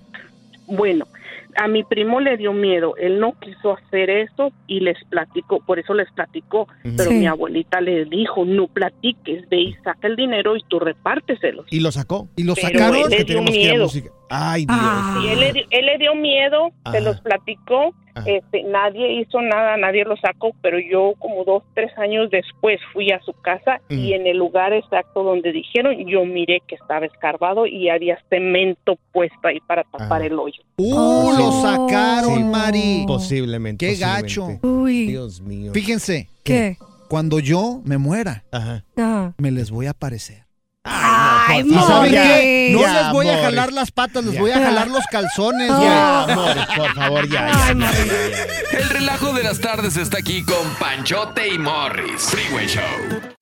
Bueno, 0.66 1.06
A 1.56 1.66
mi 1.66 1.82
primo 1.82 2.20
le 2.20 2.36
dio 2.36 2.52
miedo, 2.52 2.94
él 2.96 3.18
no 3.18 3.32
quiso 3.40 3.72
hacer 3.76 4.08
eso 4.08 4.52
y 4.68 4.78
les 4.78 4.96
platicó, 5.10 5.58
por 5.58 5.80
eso 5.80 5.94
les 5.94 6.08
platicó, 6.12 6.68
pero 6.96 7.10
Sí. 7.10 7.16
mi 7.16 7.26
abuelita 7.26 7.80
le 7.80 8.04
dijo, 8.04 8.44
no 8.44 8.68
platiques, 8.68 9.48
ve 9.48 9.56
y 9.62 9.72
saca 9.82 10.06
el 10.06 10.14
dinero 10.14 10.56
y 10.56 10.62
tú 10.68 10.78
repárteselos. 10.78 11.66
¿Y 11.70 11.80
lo 11.80 11.90
sacó? 11.90 12.28
¿Y 12.36 12.44
lo 12.44 12.54
Pero 12.54 12.68
sacaron? 12.68 12.96
él 12.98 13.10
le 13.10 13.24
dio 13.24 13.44
que 13.44 13.50
miedo. 13.50 13.88
Ay, 14.30 14.64
Dios. 14.64 14.78
Ah. 14.80 15.20
Y 15.24 15.28
él 15.28 15.40
le, 15.40 15.52
di- 15.52 15.64
él 15.70 15.86
le 15.86 15.98
dio 15.98 16.14
miedo, 16.14 16.70
Ajá. 16.84 16.96
se 16.96 17.00
los 17.04 17.20
platicó. 17.20 17.96
Este, 18.26 18.62
nadie 18.64 19.20
hizo 19.20 19.40
nada, 19.40 19.76
nadie 19.76 20.04
lo 20.04 20.16
sacó, 20.16 20.52
pero 20.62 20.78
yo 20.78 21.14
como 21.18 21.44
dos, 21.44 21.62
tres 21.74 21.90
años 21.98 22.30
después 22.30 22.78
fui 22.92 23.10
a 23.12 23.20
su 23.22 23.32
casa 23.32 23.80
y 23.88 24.10
Mm. 24.10 24.14
en 24.14 24.26
el 24.26 24.36
lugar 24.38 24.72
exacto 24.72 25.22
donde 25.22 25.52
dijeron, 25.52 25.94
yo 26.06 26.24
miré 26.24 26.60
que 26.66 26.74
estaba 26.74 27.06
escarbado 27.06 27.66
y 27.66 27.88
había 27.88 28.18
cemento 28.28 28.98
puesto 29.12 29.48
ahí 29.48 29.60
para 29.66 29.84
tapar 29.84 30.22
Ah. 30.22 30.26
el 30.26 30.38
hoyo. 30.38 30.62
¡Uh! 30.76 30.94
Oh. 30.96 31.32
Lo 31.38 31.52
sacaron, 31.62 32.34
Sí. 32.36 32.44
Mari. 32.44 33.04
Posiblemente. 33.06 33.86
Qué 33.86 33.92
posiblemente. 33.92 34.22
gacho. 34.22 34.48
Uy. 34.66 35.06
Dios 35.06 35.40
mío. 35.40 35.72
Fíjense, 35.72 36.28
¿Qué? 36.44 36.76
cuando 37.08 37.38
yo 37.40 37.80
me 37.84 37.98
muera, 37.98 38.44
Ajá. 38.52 38.84
Ajá. 38.96 39.34
me 39.38 39.50
les 39.50 39.70
voy 39.70 39.86
a 39.86 39.90
aparecer. 39.90 40.44
Ay, 40.84 41.62
por 41.64 41.72
¿Y 41.72 41.74
favor, 41.74 41.88
saben 41.88 42.12
Morris. 42.12 42.20
qué? 42.28 42.70
No 42.72 42.80
Ya, 42.80 43.02
les 43.02 43.12
voy 43.12 43.28
a 43.28 43.42
jalar 43.42 43.72
las 43.72 43.90
patas, 43.90 44.24
les 44.24 44.34
Ya. 44.34 44.40
voy 44.40 44.50
a 44.50 44.54
jalar 44.58 44.88
los 44.88 45.04
calzones. 45.10 45.68
Ya, 45.68 46.22
amor, 46.24 46.56
por 46.76 46.94
favor, 46.94 47.28
ya, 47.28 47.48
ya, 47.48 47.74
ya. 47.74 47.90
El 48.78 48.88
relajo 48.88 49.32
de 49.32 49.42
las 49.42 49.60
tardes 49.60 49.96
está 49.96 50.18
aquí 50.18 50.42
con 50.44 50.74
Panchote 50.78 51.48
y 51.48 51.58
Morris. 51.58 52.22
Freeway 52.30 52.66
Show. 52.66 53.36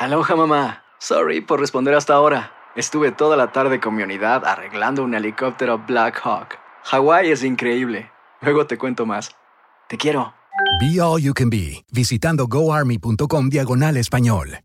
Aloha 0.00 0.34
mamá. 0.34 0.82
Sorry 0.98 1.42
por 1.42 1.60
responder 1.60 1.94
hasta 1.94 2.14
ahora. 2.14 2.54
Estuve 2.74 3.12
toda 3.12 3.36
la 3.36 3.52
tarde 3.52 3.80
con 3.80 3.94
mi 3.94 4.02
unidad 4.02 4.46
arreglando 4.46 5.04
un 5.04 5.14
helicóptero 5.14 5.76
Black 5.86 6.18
Hawk. 6.24 6.58
Hawái 6.84 7.30
es 7.30 7.44
increíble. 7.44 8.10
Luego 8.40 8.66
te 8.66 8.78
cuento 8.78 9.04
más. 9.04 9.36
Te 9.90 9.98
quiero. 9.98 10.32
Be 10.80 10.98
All 11.02 11.20
You 11.20 11.34
Can 11.34 11.50
Be, 11.50 11.84
visitando 11.92 12.46
goarmy.com 12.46 13.50
diagonal 13.50 13.98
español. 13.98 14.60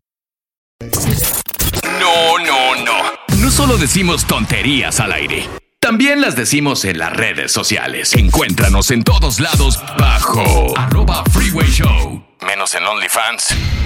No, 2.00 2.38
no, 2.38 2.82
no. 2.82 2.94
No 3.38 3.50
solo 3.50 3.76
decimos 3.76 4.26
tonterías 4.26 5.00
al 5.00 5.12
aire. 5.12 5.46
También 5.78 6.22
las 6.22 6.34
decimos 6.34 6.86
en 6.86 6.96
las 6.96 7.14
redes 7.14 7.52
sociales. 7.52 8.14
Encuéntranos 8.14 8.90
en 8.90 9.04
todos 9.04 9.40
lados 9.40 9.82
bajo 9.98 10.72
arroba 10.78 11.24
Freeway 11.26 11.68
Show. 11.68 12.24
Menos 12.40 12.74
en 12.74 12.84
OnlyFans. 12.86 13.85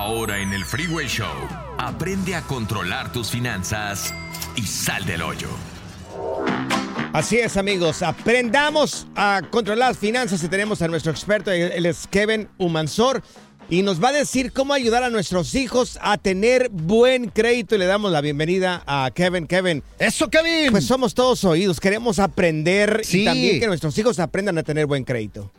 Ahora 0.00 0.38
en 0.38 0.52
el 0.52 0.64
Freeway 0.64 1.08
Show, 1.08 1.26
aprende 1.76 2.36
a 2.36 2.42
controlar 2.42 3.10
tus 3.10 3.32
finanzas 3.32 4.14
y 4.54 4.62
sal 4.62 5.04
del 5.04 5.22
hoyo. 5.22 5.48
Así 7.12 7.36
es, 7.40 7.56
amigos. 7.56 8.02
Aprendamos 8.04 9.08
a 9.16 9.42
controlar 9.50 9.88
las 9.88 9.98
finanzas 9.98 10.40
y 10.44 10.48
tenemos 10.48 10.82
a 10.82 10.86
nuestro 10.86 11.10
experto, 11.10 11.50
él 11.50 11.84
es 11.84 12.06
Kevin 12.06 12.48
Humansor, 12.58 13.24
y 13.68 13.82
nos 13.82 14.00
va 14.02 14.10
a 14.10 14.12
decir 14.12 14.52
cómo 14.52 14.72
ayudar 14.72 15.02
a 15.02 15.10
nuestros 15.10 15.56
hijos 15.56 15.98
a 16.00 16.16
tener 16.16 16.68
buen 16.68 17.30
crédito. 17.30 17.74
Y 17.74 17.78
le 17.78 17.86
damos 17.86 18.12
la 18.12 18.20
bienvenida 18.20 18.84
a 18.86 19.10
Kevin. 19.12 19.48
Kevin, 19.48 19.82
¡Eso, 19.98 20.30
Kevin! 20.30 20.70
pues 20.70 20.86
somos 20.86 21.12
todos 21.12 21.42
oídos, 21.42 21.80
queremos 21.80 22.20
aprender 22.20 23.00
Sí. 23.04 23.22
y 23.22 23.24
también 23.24 23.58
que 23.58 23.66
nuestros 23.66 23.98
hijos 23.98 24.20
aprendan 24.20 24.58
a 24.58 24.62
tener 24.62 24.86
buen 24.86 25.02
crédito. 25.02 25.50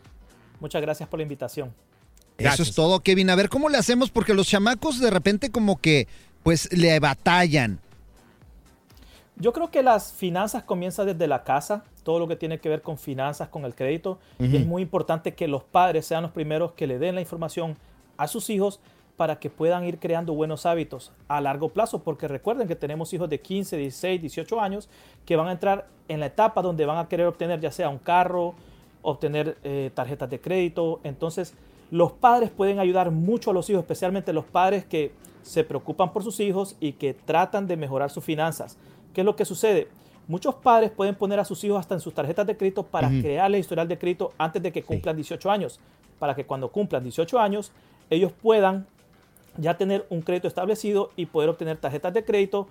Muchas 0.62 0.82
gracias 0.82 1.10
por 1.10 1.20
la 1.20 1.24
invitación. 1.24 1.74
Eso 2.40 2.64
es 2.64 2.74
todo, 2.74 3.02
Kevin. 3.02 3.30
A 3.30 3.36
ver, 3.36 3.50
¿cómo 3.50 3.70
le 3.70 3.78
hacemos? 3.78 4.10
Porque 4.10 4.34
los 4.34 4.48
chamacos 4.48 5.00
de 5.00 5.10
repente 5.10 5.52
como 5.52 5.80
que, 5.80 6.08
pues, 6.44 6.72
le 6.72 7.00
batallan. 7.00 7.80
Yo 9.36 9.54
creo 9.54 9.72
que 9.72 9.84
las 9.84 10.12
finanzas 10.12 10.64
comienzan 10.64 11.06
desde 11.08 11.28
la 11.28 11.44
casa, 11.44 11.84
todo 12.04 12.20
lo 12.20 12.28
que 12.28 12.36
tiene 12.36 12.60
que 12.60 12.68
ver 12.68 12.82
con 12.82 12.98
finanzas, 12.98 13.48
con 13.48 13.64
el 13.64 13.74
crédito. 13.74 14.20
Y 14.38 14.58
es 14.58 14.66
muy 14.66 14.82
importante 14.82 15.34
que 15.34 15.48
los 15.48 15.64
padres 15.64 16.06
sean 16.06 16.24
los 16.24 16.32
primeros 16.32 16.74
que 16.74 16.88
le 16.88 17.00
den 17.00 17.16
la 17.16 17.22
información 17.22 17.78
a 18.18 18.28
sus 18.28 18.50
hijos 18.50 18.82
para 19.16 19.40
que 19.40 19.50
puedan 19.50 19.86
ir 19.86 20.00
creando 20.00 20.34
buenos 20.34 20.66
hábitos 20.66 21.12
a 21.28 21.42
largo 21.42 21.70
plazo, 21.70 22.04
porque 22.04 22.28
recuerden 22.28 22.70
que 22.70 22.76
tenemos 22.76 23.14
hijos 23.14 23.30
de 23.30 23.42
15, 23.42 23.76
16, 23.76 24.22
18 24.22 24.62
años 24.62 24.90
que 25.26 25.36
van 25.36 25.48
a 25.48 25.52
entrar 25.52 25.88
en 26.08 26.22
la 26.22 26.28
etapa 26.28 26.62
donde 26.62 26.86
van 26.86 26.98
a 26.98 27.10
querer 27.10 27.28
obtener 27.28 27.60
ya 27.60 27.72
sea 27.72 27.90
un 27.90 27.98
carro, 27.98 28.56
obtener 29.02 29.58
eh, 29.64 29.92
tarjetas 29.94 30.30
de 30.30 30.40
crédito. 30.40 31.02
Entonces, 31.04 31.54
los 31.92 32.12
padres 32.12 32.50
pueden 32.52 32.80
ayudar 32.80 33.12
mucho 33.12 33.52
a 33.52 33.54
los 33.54 33.70
hijos, 33.70 33.82
especialmente 33.82 34.34
los 34.34 34.46
padres 34.46 34.86
que 34.86 35.12
se 35.42 35.64
preocupan 35.64 36.14
por 36.14 36.24
sus 36.24 36.40
hijos 36.40 36.76
y 36.80 36.94
que 36.94 37.14
tratan 37.14 37.68
de 37.68 37.78
mejorar 37.78 38.10
sus 38.12 38.24
finanzas. 38.24 38.78
¿Qué 39.14 39.22
es 39.22 39.26
lo 39.26 39.36
que 39.36 39.46
sucede? 39.46 39.88
Muchos 40.28 40.54
padres 40.56 40.92
pueden 40.92 41.16
poner 41.16 41.40
a 41.40 41.46
sus 41.46 41.64
hijos 41.64 41.80
hasta 41.80 41.96
en 41.96 42.02
sus 42.02 42.14
tarjetas 42.14 42.46
de 42.46 42.56
crédito 42.56 42.84
para 42.84 43.08
Ujú. 43.08 43.22
crearle 43.22 43.58
historial 43.58 43.88
de 43.88 43.98
crédito 43.98 44.32
antes 44.38 44.62
de 44.62 44.72
que 44.72 44.84
cumplan 44.84 45.16
18 45.16 45.50
años, 45.50 45.80
para 46.20 46.36
que 46.36 46.46
cuando 46.46 46.70
cumplan 46.70 47.02
18 47.04 47.40
años 47.40 47.72
ellos 48.12 48.32
puedan 48.32 48.86
ya 49.58 49.76
tener 49.78 50.06
un 50.10 50.22
crédito 50.22 50.48
establecido 50.48 51.10
y 51.16 51.26
poder 51.26 51.50
obtener 51.50 51.78
tarjetas 51.78 52.14
de 52.14 52.24
crédito 52.24 52.68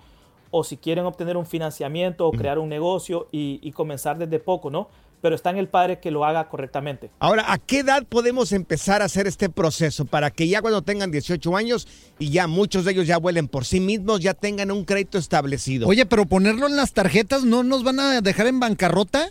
o 0.51 0.63
si 0.63 0.77
quieren 0.77 1.05
obtener 1.05 1.35
un 1.35 1.45
financiamiento 1.45 2.25
o 2.25 2.31
crear 2.31 2.57
un 2.57 2.69
negocio 2.69 3.27
y, 3.31 3.59
y 3.61 3.71
comenzar 3.73 4.17
desde 4.17 4.39
poco, 4.39 4.71
¿no? 4.71 4.87
Pero 5.21 5.35
está 5.35 5.49
en 5.49 5.57
el 5.57 5.67
padre 5.67 5.99
que 5.99 6.11
lo 6.11 6.23
haga 6.23 6.47
correctamente. 6.47 7.09
Ahora, 7.19 7.51
¿a 7.51 7.57
qué 7.57 7.79
edad 7.79 8.05
podemos 8.07 8.51
empezar 8.53 9.01
a 9.01 9.05
hacer 9.05 9.27
este 9.27 9.49
proceso 9.49 10.05
para 10.05 10.31
que 10.31 10.47
ya 10.47 10.61
cuando 10.61 10.81
tengan 10.81 11.11
18 11.11 11.57
años 11.57 11.87
y 12.19 12.29
ya 12.29 12.47
muchos 12.47 12.85
de 12.85 12.91
ellos 12.91 13.07
ya 13.07 13.17
vuelen 13.17 13.47
por 13.47 13.65
sí 13.65 13.79
mismos, 13.79 14.21
ya 14.21 14.33
tengan 14.33 14.71
un 14.71 14.85
crédito 14.85 15.17
establecido? 15.17 15.87
Oye, 15.87 16.05
pero 16.05 16.25
ponerlo 16.25 16.67
en 16.67 16.75
las 16.77 16.93
tarjetas 16.93 17.43
no 17.43 17.63
nos 17.63 17.83
van 17.83 17.99
a 17.99 18.21
dejar 18.21 18.47
en 18.47 18.59
bancarrota. 18.59 19.29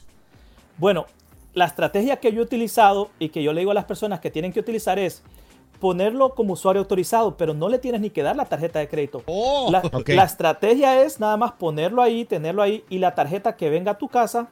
Bueno, 0.77 1.07
la 1.55 1.65
estrategia 1.65 2.17
que 2.17 2.33
yo 2.33 2.41
he 2.41 2.45
utilizado 2.45 3.11
y 3.19 3.31
que 3.31 3.43
yo 3.43 3.53
le 3.53 3.61
digo 3.61 3.71
a 3.71 3.75
las 3.75 3.87
personas 3.87 4.21
que 4.21 4.31
tienen 4.31 4.53
que 4.53 4.61
utilizar 4.61 4.99
es 4.99 5.23
ponerlo 5.81 6.35
como 6.35 6.55
usuario 6.55 6.81
autorizado, 6.81 7.37
pero 7.37 7.55
no 7.55 7.69
le 7.69 7.79
tienes 7.79 8.01
ni 8.01 8.11
que 8.11 8.23
dar 8.23 8.37
la 8.37 8.45
tarjeta 8.45 8.79
de 8.79 8.89
crédito. 8.89 9.23
Oh, 9.27 9.71
la, 9.71 9.83
la 10.07 10.25
estrategia 10.25 11.03
es 11.03 11.21
nada 11.21 11.37
más 11.37 11.53
ponerlo 11.53 12.03
ahí, 12.03 12.25
tenerlo 12.25 12.63
ahí 12.63 12.85
y 12.89 12.99
la 12.99 13.15
tarjeta 13.15 13.57
que 13.57 13.71
venga 13.71 13.93
a 13.93 13.99
tu 13.99 14.09
casa, 14.09 14.49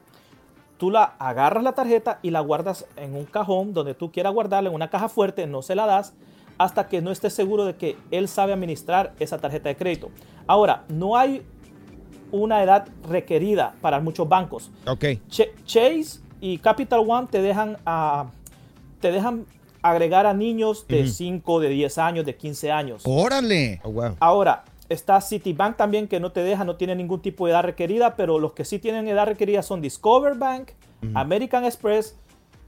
tú 0.79 0.91
la 0.91 1.15
agarras 1.19 1.63
la 1.65 1.73
tarjeta 1.73 2.19
y 2.23 2.31
la 2.31 2.41
guardas 2.41 2.87
en 2.97 3.15
un 3.15 3.25
cajón 3.25 3.73
donde 3.73 3.95
tú 3.95 4.11
quieras 4.13 4.33
guardarla, 4.33 4.69
en 4.69 4.75
una 4.75 4.91
caja 4.91 5.09
fuerte, 5.09 5.47
no 5.47 5.63
se 5.63 5.75
la 5.75 5.87
das 5.87 6.15
hasta 6.59 6.89
que 6.89 7.03
no 7.03 7.11
estés 7.11 7.35
seguro 7.35 7.65
de 7.65 7.77
que 7.77 7.97
él 8.11 8.29
sabe 8.29 8.53
administrar 8.53 9.13
esa 9.21 9.39
tarjeta 9.39 9.69
de 9.69 9.77
crédito. 9.77 10.11
Ahora, 10.47 10.85
no 10.89 11.17
hay 11.17 11.43
una 12.33 12.63
edad 12.63 12.89
requerida 13.09 13.75
para 13.81 14.01
muchos 14.01 14.29
bancos. 14.29 14.71
Ok. 14.87 15.05
Ch- 15.29 15.51
Chase 15.65 16.21
y 16.41 16.59
Capital 16.59 17.01
One 17.07 17.29
te 17.31 17.43
dejan, 17.43 17.77
te 19.01 19.13
dejan 19.13 19.47
agregar 19.83 20.27
a 20.27 20.35
niños 20.35 20.87
de 20.89 21.03
Ujú. 21.03 21.11
5, 21.11 21.61
de 21.61 21.69
10 21.69 21.99
años, 21.99 22.27
de 22.27 22.35
15 22.37 22.73
años. 22.73 23.03
Órale. 23.05 23.81
Oh, 23.85 23.91
wow. 23.93 24.17
Ahora, 24.19 24.65
está 24.89 25.21
Citibank 25.21 25.77
también 25.77 26.09
que 26.09 26.21
no 26.21 26.33
te 26.33 26.41
deja, 26.41 26.65
no 26.65 26.77
tiene 26.77 26.95
ningún 26.95 27.21
tipo 27.21 27.47
de 27.47 27.53
edad 27.53 27.63
requerida, 27.63 28.17
pero 28.17 28.39
los 28.39 28.53
que 28.53 28.65
sí 28.65 28.79
tienen 28.79 29.09
edad 29.09 29.27
requerida 29.27 29.63
son 29.63 29.81
Discover 29.81 30.35
Bank, 30.35 30.71
American 31.15 31.65
Express 31.65 32.17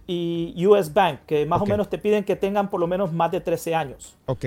y 0.07 0.55
US 0.67 0.93
Bank, 0.93 1.21
que 1.27 1.45
más 1.47 1.61
o 1.61 1.67
menos 1.67 1.89
te 1.89 1.99
piden 1.99 2.25
que 2.25 2.37
tengan 2.37 2.71
por 2.71 2.81
lo 2.81 2.87
menos 2.87 3.13
más 3.13 3.31
de 3.31 3.41
13 3.41 3.75
años. 3.75 4.17
Ok. 4.27 4.47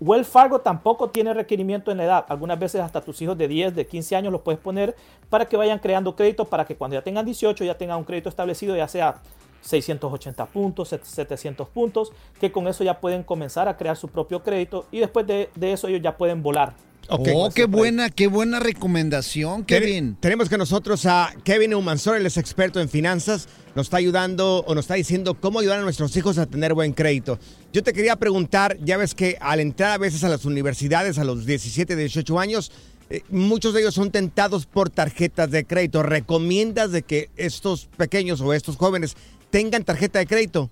Wells 0.00 0.26
Fargo 0.26 0.60
tampoco 0.60 1.10
tiene 1.10 1.32
requerimiento 1.32 1.92
en 1.92 1.98
la 1.98 2.04
edad. 2.04 2.24
Algunas 2.28 2.58
veces 2.58 2.80
hasta 2.80 3.00
tus 3.00 3.22
hijos 3.22 3.38
de 3.38 3.46
10, 3.46 3.76
de 3.76 3.86
15 3.86 4.16
años 4.16 4.32
los 4.32 4.40
puedes 4.40 4.60
poner 4.60 4.96
para 5.30 5.46
que 5.46 5.56
vayan 5.56 5.78
creando 5.78 6.16
crédito, 6.16 6.44
para 6.44 6.64
que 6.64 6.74
cuando 6.74 6.94
ya 6.94 7.02
tengan 7.02 7.24
18 7.24 7.62
ya 7.62 7.78
tengan 7.78 7.98
un 7.98 8.04
crédito 8.04 8.28
establecido, 8.28 8.74
ya 8.76 8.88
sea 8.88 9.20
680 9.60 10.46
puntos, 10.46 10.88
700 10.88 11.68
puntos, 11.68 12.12
que 12.40 12.50
con 12.50 12.66
eso 12.66 12.82
ya 12.82 13.00
pueden 13.00 13.22
comenzar 13.22 13.68
a 13.68 13.76
crear 13.76 13.96
su 13.96 14.08
propio 14.08 14.42
crédito 14.42 14.86
y 14.90 14.98
después 14.98 15.24
de, 15.26 15.50
de 15.54 15.72
eso 15.72 15.86
ellos 15.86 16.02
ya 16.02 16.16
pueden 16.16 16.42
volar. 16.42 16.74
Oh, 17.08 17.50
qué 17.54 17.64
buena, 17.66 18.10
qué 18.10 18.26
buena 18.26 18.60
recomendación, 18.60 19.64
Ten- 19.64 19.80
Kevin. 19.82 20.16
Tenemos 20.20 20.48
con 20.48 20.58
nosotros 20.58 21.04
a 21.06 21.34
Kevin 21.44 21.74
Humansor, 21.74 22.16
él 22.16 22.24
es 22.26 22.36
experto 22.38 22.80
en 22.80 22.88
finanzas, 22.88 23.48
nos 23.74 23.86
está 23.86 23.96
ayudando 23.98 24.60
o 24.66 24.74
nos 24.74 24.84
está 24.84 24.94
diciendo 24.94 25.34
cómo 25.38 25.58
ayudar 25.60 25.80
a 25.80 25.82
nuestros 25.82 26.16
hijos 26.16 26.38
a 26.38 26.46
tener 26.46 26.74
buen 26.74 26.92
crédito. 26.92 27.38
Yo 27.72 27.82
te 27.82 27.92
quería 27.92 28.16
preguntar, 28.16 28.78
ya 28.82 28.96
ves 28.96 29.14
que 29.14 29.36
al 29.40 29.60
entrar 29.60 29.92
a 29.92 29.98
veces 29.98 30.24
a 30.24 30.28
las 30.28 30.44
universidades 30.44 31.18
a 31.18 31.24
los 31.24 31.44
17, 31.44 31.96
18 31.96 32.38
años, 32.38 32.70
eh, 33.10 33.22
muchos 33.30 33.74
de 33.74 33.80
ellos 33.80 33.94
son 33.94 34.10
tentados 34.10 34.64
por 34.66 34.88
tarjetas 34.88 35.50
de 35.50 35.64
crédito. 35.64 36.02
¿Recomiendas 36.02 36.92
de 36.92 37.02
que 37.02 37.30
estos 37.36 37.86
pequeños 37.96 38.40
o 38.40 38.54
estos 38.54 38.76
jóvenes 38.76 39.16
tengan 39.50 39.84
tarjeta 39.84 40.18
de 40.18 40.26
crédito? 40.26 40.70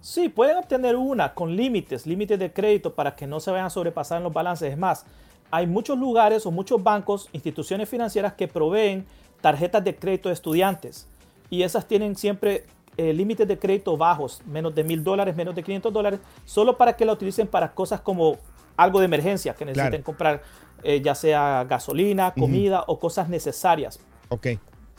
Sí, 0.00 0.28
pueden 0.28 0.58
obtener 0.58 0.96
una 0.96 1.32
con 1.32 1.56
límites, 1.56 2.06
límites 2.06 2.38
de 2.38 2.52
crédito 2.52 2.94
para 2.94 3.16
que 3.16 3.26
no 3.26 3.40
se 3.40 3.50
vayan 3.50 3.66
a 3.66 3.70
sobrepasar 3.70 4.18
en 4.18 4.24
los 4.24 4.32
balances. 4.34 4.70
Es 4.70 4.76
más, 4.76 5.06
hay 5.54 5.68
muchos 5.68 5.96
lugares 5.96 6.46
o 6.46 6.50
muchos 6.50 6.82
bancos, 6.82 7.28
instituciones 7.32 7.88
financieras 7.88 8.32
que 8.32 8.48
proveen 8.48 9.06
tarjetas 9.40 9.84
de 9.84 9.94
crédito 9.94 10.28
de 10.28 10.32
estudiantes 10.32 11.06
y 11.48 11.62
esas 11.62 11.86
tienen 11.86 12.16
siempre 12.16 12.64
eh, 12.96 13.12
límites 13.12 13.46
de 13.46 13.56
crédito 13.56 13.96
bajos, 13.96 14.42
menos 14.46 14.74
de 14.74 14.82
mil 14.82 15.04
dólares, 15.04 15.36
menos 15.36 15.54
de 15.54 15.62
500 15.62 15.92
dólares, 15.92 16.20
solo 16.44 16.76
para 16.76 16.96
que 16.96 17.04
la 17.04 17.12
utilicen 17.12 17.46
para 17.46 17.72
cosas 17.72 18.00
como 18.00 18.36
algo 18.76 18.98
de 18.98 19.04
emergencia, 19.04 19.54
que 19.54 19.64
necesiten 19.64 19.90
Claro. 20.02 20.04
comprar 20.04 20.42
eh, 20.82 21.00
ya 21.00 21.14
sea 21.14 21.64
gasolina, 21.68 22.34
comida 22.34 22.82
o 22.88 22.98
cosas 22.98 23.28
necesarias. 23.28 24.00
Ok. 24.30 24.48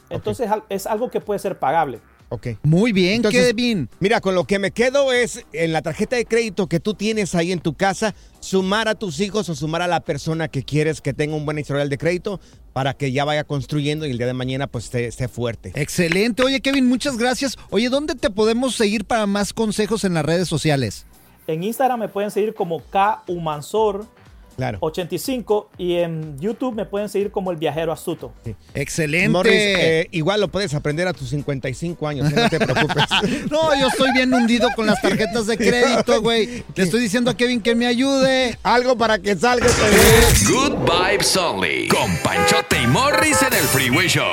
Entonces 0.09 0.49
es 0.69 0.87
algo 0.87 1.09
que 1.09 1.19
puede 1.19 1.39
ser 1.39 1.59
pagable. 1.59 1.99
Ok. 2.29 2.47
Muy 2.63 2.91
bien, 2.91 3.17
Entonces, 3.17 3.47
Kevin. 3.47 3.89
Mira, 3.99 4.19
con 4.19 4.35
lo 4.35 4.45
que 4.45 4.59
me 4.59 4.71
quedo 4.71 5.13
es 5.13 5.45
en 5.53 5.73
la 5.73 5.81
tarjeta 5.81 6.15
de 6.15 6.25
crédito 6.25 6.67
que 6.67 6.79
tú 6.79 6.93
tienes 6.93 7.35
ahí 7.35 7.51
en 7.51 7.59
tu 7.59 7.75
casa, 7.75 8.15
sumar 8.39 8.87
a 8.87 8.95
tus 8.95 9.19
hijos 9.19 9.47
o 9.49 9.55
sumar 9.55 9.81
a 9.81 9.87
la 9.87 9.99
persona 10.01 10.47
que 10.47 10.63
quieres 10.63 11.01
que 11.01 11.13
tenga 11.13 11.35
un 11.35 11.45
buen 11.45 11.59
historial 11.59 11.89
de 11.89 11.97
crédito 11.97 12.39
para 12.73 12.93
que 12.93 13.11
ya 13.11 13.25
vaya 13.25 13.43
construyendo 13.43 14.05
y 14.05 14.11
el 14.11 14.17
día 14.17 14.27
de 14.27 14.33
mañana 14.33 14.67
pues 14.67 14.85
esté, 14.85 15.05
esté 15.05 15.27
fuerte. 15.27 15.71
Excelente. 15.75 16.43
Oye, 16.43 16.61
Kevin, 16.61 16.87
muchas 16.87 17.17
gracias. 17.17 17.57
Oye, 17.69 17.89
¿dónde 17.89 18.15
te 18.15 18.29
podemos 18.29 18.75
seguir 18.75 19.05
para 19.05 19.27
más 19.27 19.53
consejos 19.53 20.03
en 20.03 20.15
las 20.15 20.25
redes 20.25 20.47
sociales? 20.47 21.05
En 21.47 21.63
Instagram 21.63 21.99
me 21.99 22.07
pueden 22.09 22.31
seguir 22.31 22.53
como 22.53 22.81
K 22.81 23.23
Umansor 23.27 24.07
Claro. 24.55 24.77
85 24.81 25.71
y 25.77 25.95
en 25.95 26.39
YouTube 26.39 26.75
me 26.75 26.85
pueden 26.85 27.09
seguir 27.09 27.31
como 27.31 27.51
El 27.51 27.57
Viajero 27.57 27.91
Astuto. 27.91 28.31
Excelente. 28.73 29.29
Morris, 29.29 29.53
eh, 29.55 30.07
igual 30.11 30.41
lo 30.41 30.47
puedes 30.47 30.73
aprender 30.73 31.07
a 31.07 31.13
tus 31.13 31.29
55 31.29 32.07
años, 32.07 32.31
¿eh? 32.31 32.35
no 32.35 32.49
te 32.49 32.59
preocupes. 32.59 33.05
No, 33.51 33.77
yo 33.79 33.87
estoy 33.87 34.11
bien 34.13 34.33
hundido 34.33 34.69
con 34.75 34.85
las 34.85 35.01
tarjetas 35.01 35.47
de 35.47 35.57
crédito, 35.57 36.21
güey. 36.21 36.63
Le 36.75 36.83
estoy 36.83 37.01
diciendo 37.01 37.31
a 37.31 37.37
Kevin 37.37 37.61
que 37.61 37.75
me 37.75 37.85
ayude. 37.85 38.57
Algo 38.63 38.97
para 38.97 39.19
que 39.19 39.35
salga 39.35 39.65
este 39.65 40.51
Good 40.51 40.73
Vibes 40.85 41.35
Only. 41.37 41.87
Con 41.87 42.15
Panchote 42.23 42.81
y 42.81 42.87
Morris 42.87 43.41
en 43.41 43.53
el 43.53 43.63
Freeway 43.63 44.07
Show. 44.07 44.25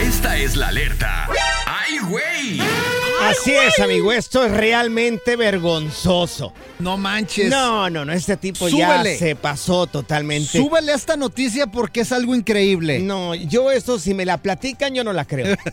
Esta 0.00 0.36
es 0.36 0.56
la 0.56 0.68
alerta. 0.68 1.28
¡Ay, 1.66 1.98
güey! 2.08 3.01
Así 3.30 3.52
es, 3.52 3.78
amigo, 3.80 4.12
esto 4.12 4.44
es 4.44 4.52
realmente 4.52 5.36
vergonzoso. 5.36 6.52
No 6.78 6.96
manches. 6.96 7.50
No, 7.50 7.88
no, 7.88 8.04
no, 8.04 8.12
este 8.12 8.36
tipo 8.36 8.68
Súbele. 8.68 9.12
ya 9.12 9.18
se 9.18 9.36
pasó 9.36 9.86
totalmente. 9.86 10.58
Súbele 10.58 10.92
a 10.92 10.96
esta 10.96 11.16
noticia 11.16 11.66
porque 11.66 12.00
es 12.00 12.12
algo 12.12 12.34
increíble. 12.34 12.98
No, 13.00 13.34
yo 13.34 13.70
esto, 13.70 13.98
si 13.98 14.14
me 14.14 14.24
la 14.24 14.38
platican, 14.38 14.94
yo 14.94 15.04
no 15.04 15.12
la 15.12 15.24
creo. 15.24 15.56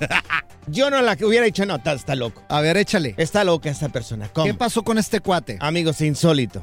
Yo 0.71 0.91
no 0.91 1.01
la 1.01 1.17
hubiera 1.23 1.45
dicho, 1.45 1.65
no, 1.65 1.77
está, 1.77 1.93
está 1.93 2.13
loco. 2.15 2.43
A 2.47 2.61
ver, 2.61 2.77
échale. 2.77 3.15
Está 3.17 3.43
loca 3.43 3.71
esta 3.71 3.89
persona. 3.89 4.29
¿Cómo? 4.31 4.45
¿Qué 4.45 4.53
pasó 4.53 4.83
con 4.83 4.99
este 4.99 5.19
cuate? 5.19 5.57
Amigos, 5.59 5.99
insólito. 6.01 6.61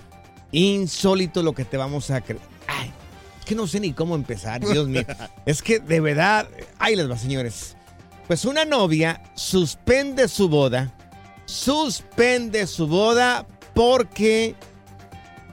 Insólito 0.53 1.43
lo 1.43 1.55
que 1.55 1.65
te 1.65 1.77
vamos 1.77 2.11
a 2.11 2.21
creer. 2.21 2.41
Ay, 2.69 2.93
es 3.41 3.45
que 3.45 3.57
no 3.57 3.67
sé 3.67 3.81
ni 3.81 3.93
cómo 3.93 4.15
empezar, 4.15 4.61
Dios 4.61 4.87
mío. 4.87 5.03
es 5.47 5.61
que 5.61 5.81
de 5.81 6.01
verdad, 6.01 6.49
ahí 6.79 6.95
les 6.95 7.11
va, 7.11 7.19
señores. 7.19 7.76
Pues 8.27 8.45
una 8.45 8.65
novia 8.65 9.23
suspende 9.35 10.27
su 10.27 10.49
boda, 10.49 10.93
suspende 11.45 12.67
su 12.67 12.89
boda 12.89 13.47
porque 13.73 14.57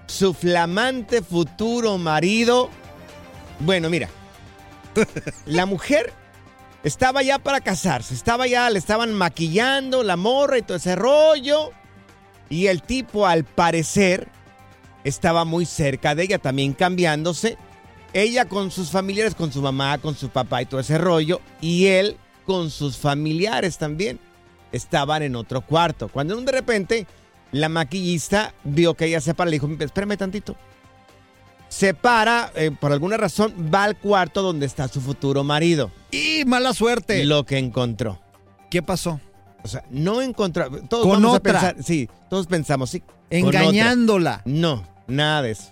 su 0.08 0.34
flamante 0.34 1.22
futuro 1.22 2.00
marido, 2.00 2.70
bueno, 3.60 3.92
mira, 3.92 4.10
la 5.46 5.68
mujer 5.68 6.14
estaba 6.84 7.22
ya 7.22 7.38
para 7.38 7.62
casarse, 7.62 8.16
estaba 8.16 8.48
ya, 8.48 8.70
le 8.72 8.80
estaban 8.80 9.14
maquillando 9.14 10.02
la 10.02 10.18
morra 10.18 10.58
y 10.58 10.64
todo 10.64 10.78
ese 10.78 10.96
rollo. 10.96 11.72
Y 12.50 12.68
el 12.68 12.82
tipo, 12.82 13.26
al 13.26 13.46
parecer, 13.46 14.28
estaba 15.04 15.46
muy 15.46 15.66
cerca 15.66 16.16
de 16.16 16.24
ella, 16.24 16.40
también 16.40 16.74
cambiándose. 16.74 17.58
Ella 18.14 18.46
con 18.46 18.70
sus 18.70 18.92
familiares, 18.92 19.34
con 19.34 19.52
su 19.52 19.62
mamá, 19.62 19.98
con 19.98 20.16
su 20.16 20.30
papá 20.30 20.62
y 20.62 20.66
todo 20.66 20.80
ese 20.80 20.98
rollo. 20.98 21.42
Y 21.62 21.88
él 21.88 22.18
con 22.46 22.70
sus 22.70 22.98
familiares 22.98 23.78
también. 23.78 24.20
Estaban 24.72 25.22
en 25.22 25.36
otro 25.36 25.62
cuarto. 25.62 26.08
Cuando 26.08 26.36
de 26.36 26.52
repente 26.52 27.08
la 27.52 27.70
maquillista 27.70 28.54
vio 28.64 28.96
que 28.96 29.06
ella 29.06 29.22
se 29.22 29.34
para, 29.34 29.50
le 29.50 29.60
dijo, 29.60 29.70
espérame 29.80 30.18
tantito. 30.18 30.56
Se 31.70 31.94
para, 31.94 32.52
eh, 32.56 32.72
por 32.72 32.92
alguna 32.92 33.18
razón, 33.18 33.54
va 33.74 33.84
al 33.84 33.98
cuarto 33.98 34.42
donde 34.42 34.66
está 34.66 34.88
su 34.88 35.02
futuro 35.02 35.44
marido. 35.44 35.92
Y 36.12 36.44
mala 36.46 36.74
suerte. 36.74 37.24
Lo 37.26 37.46
que 37.46 37.58
encontró. 37.58 38.20
¿Qué 38.70 38.82
pasó? 38.84 39.20
O 39.64 39.68
sea, 39.68 39.84
no 39.90 40.22
encontró. 40.22 40.70
Todos 40.88 41.06
Con 41.06 41.22
vamos 41.22 41.38
otra. 41.38 41.60
a 41.60 41.62
pensar, 41.62 41.84
sí, 41.84 42.10
todos 42.30 42.48
pensamos, 42.48 42.90
sí. 42.90 43.02
Engañándola. 43.30 44.42
No, 44.46 44.86
nada 45.08 45.44
de 45.44 45.52
eso. 45.52 45.72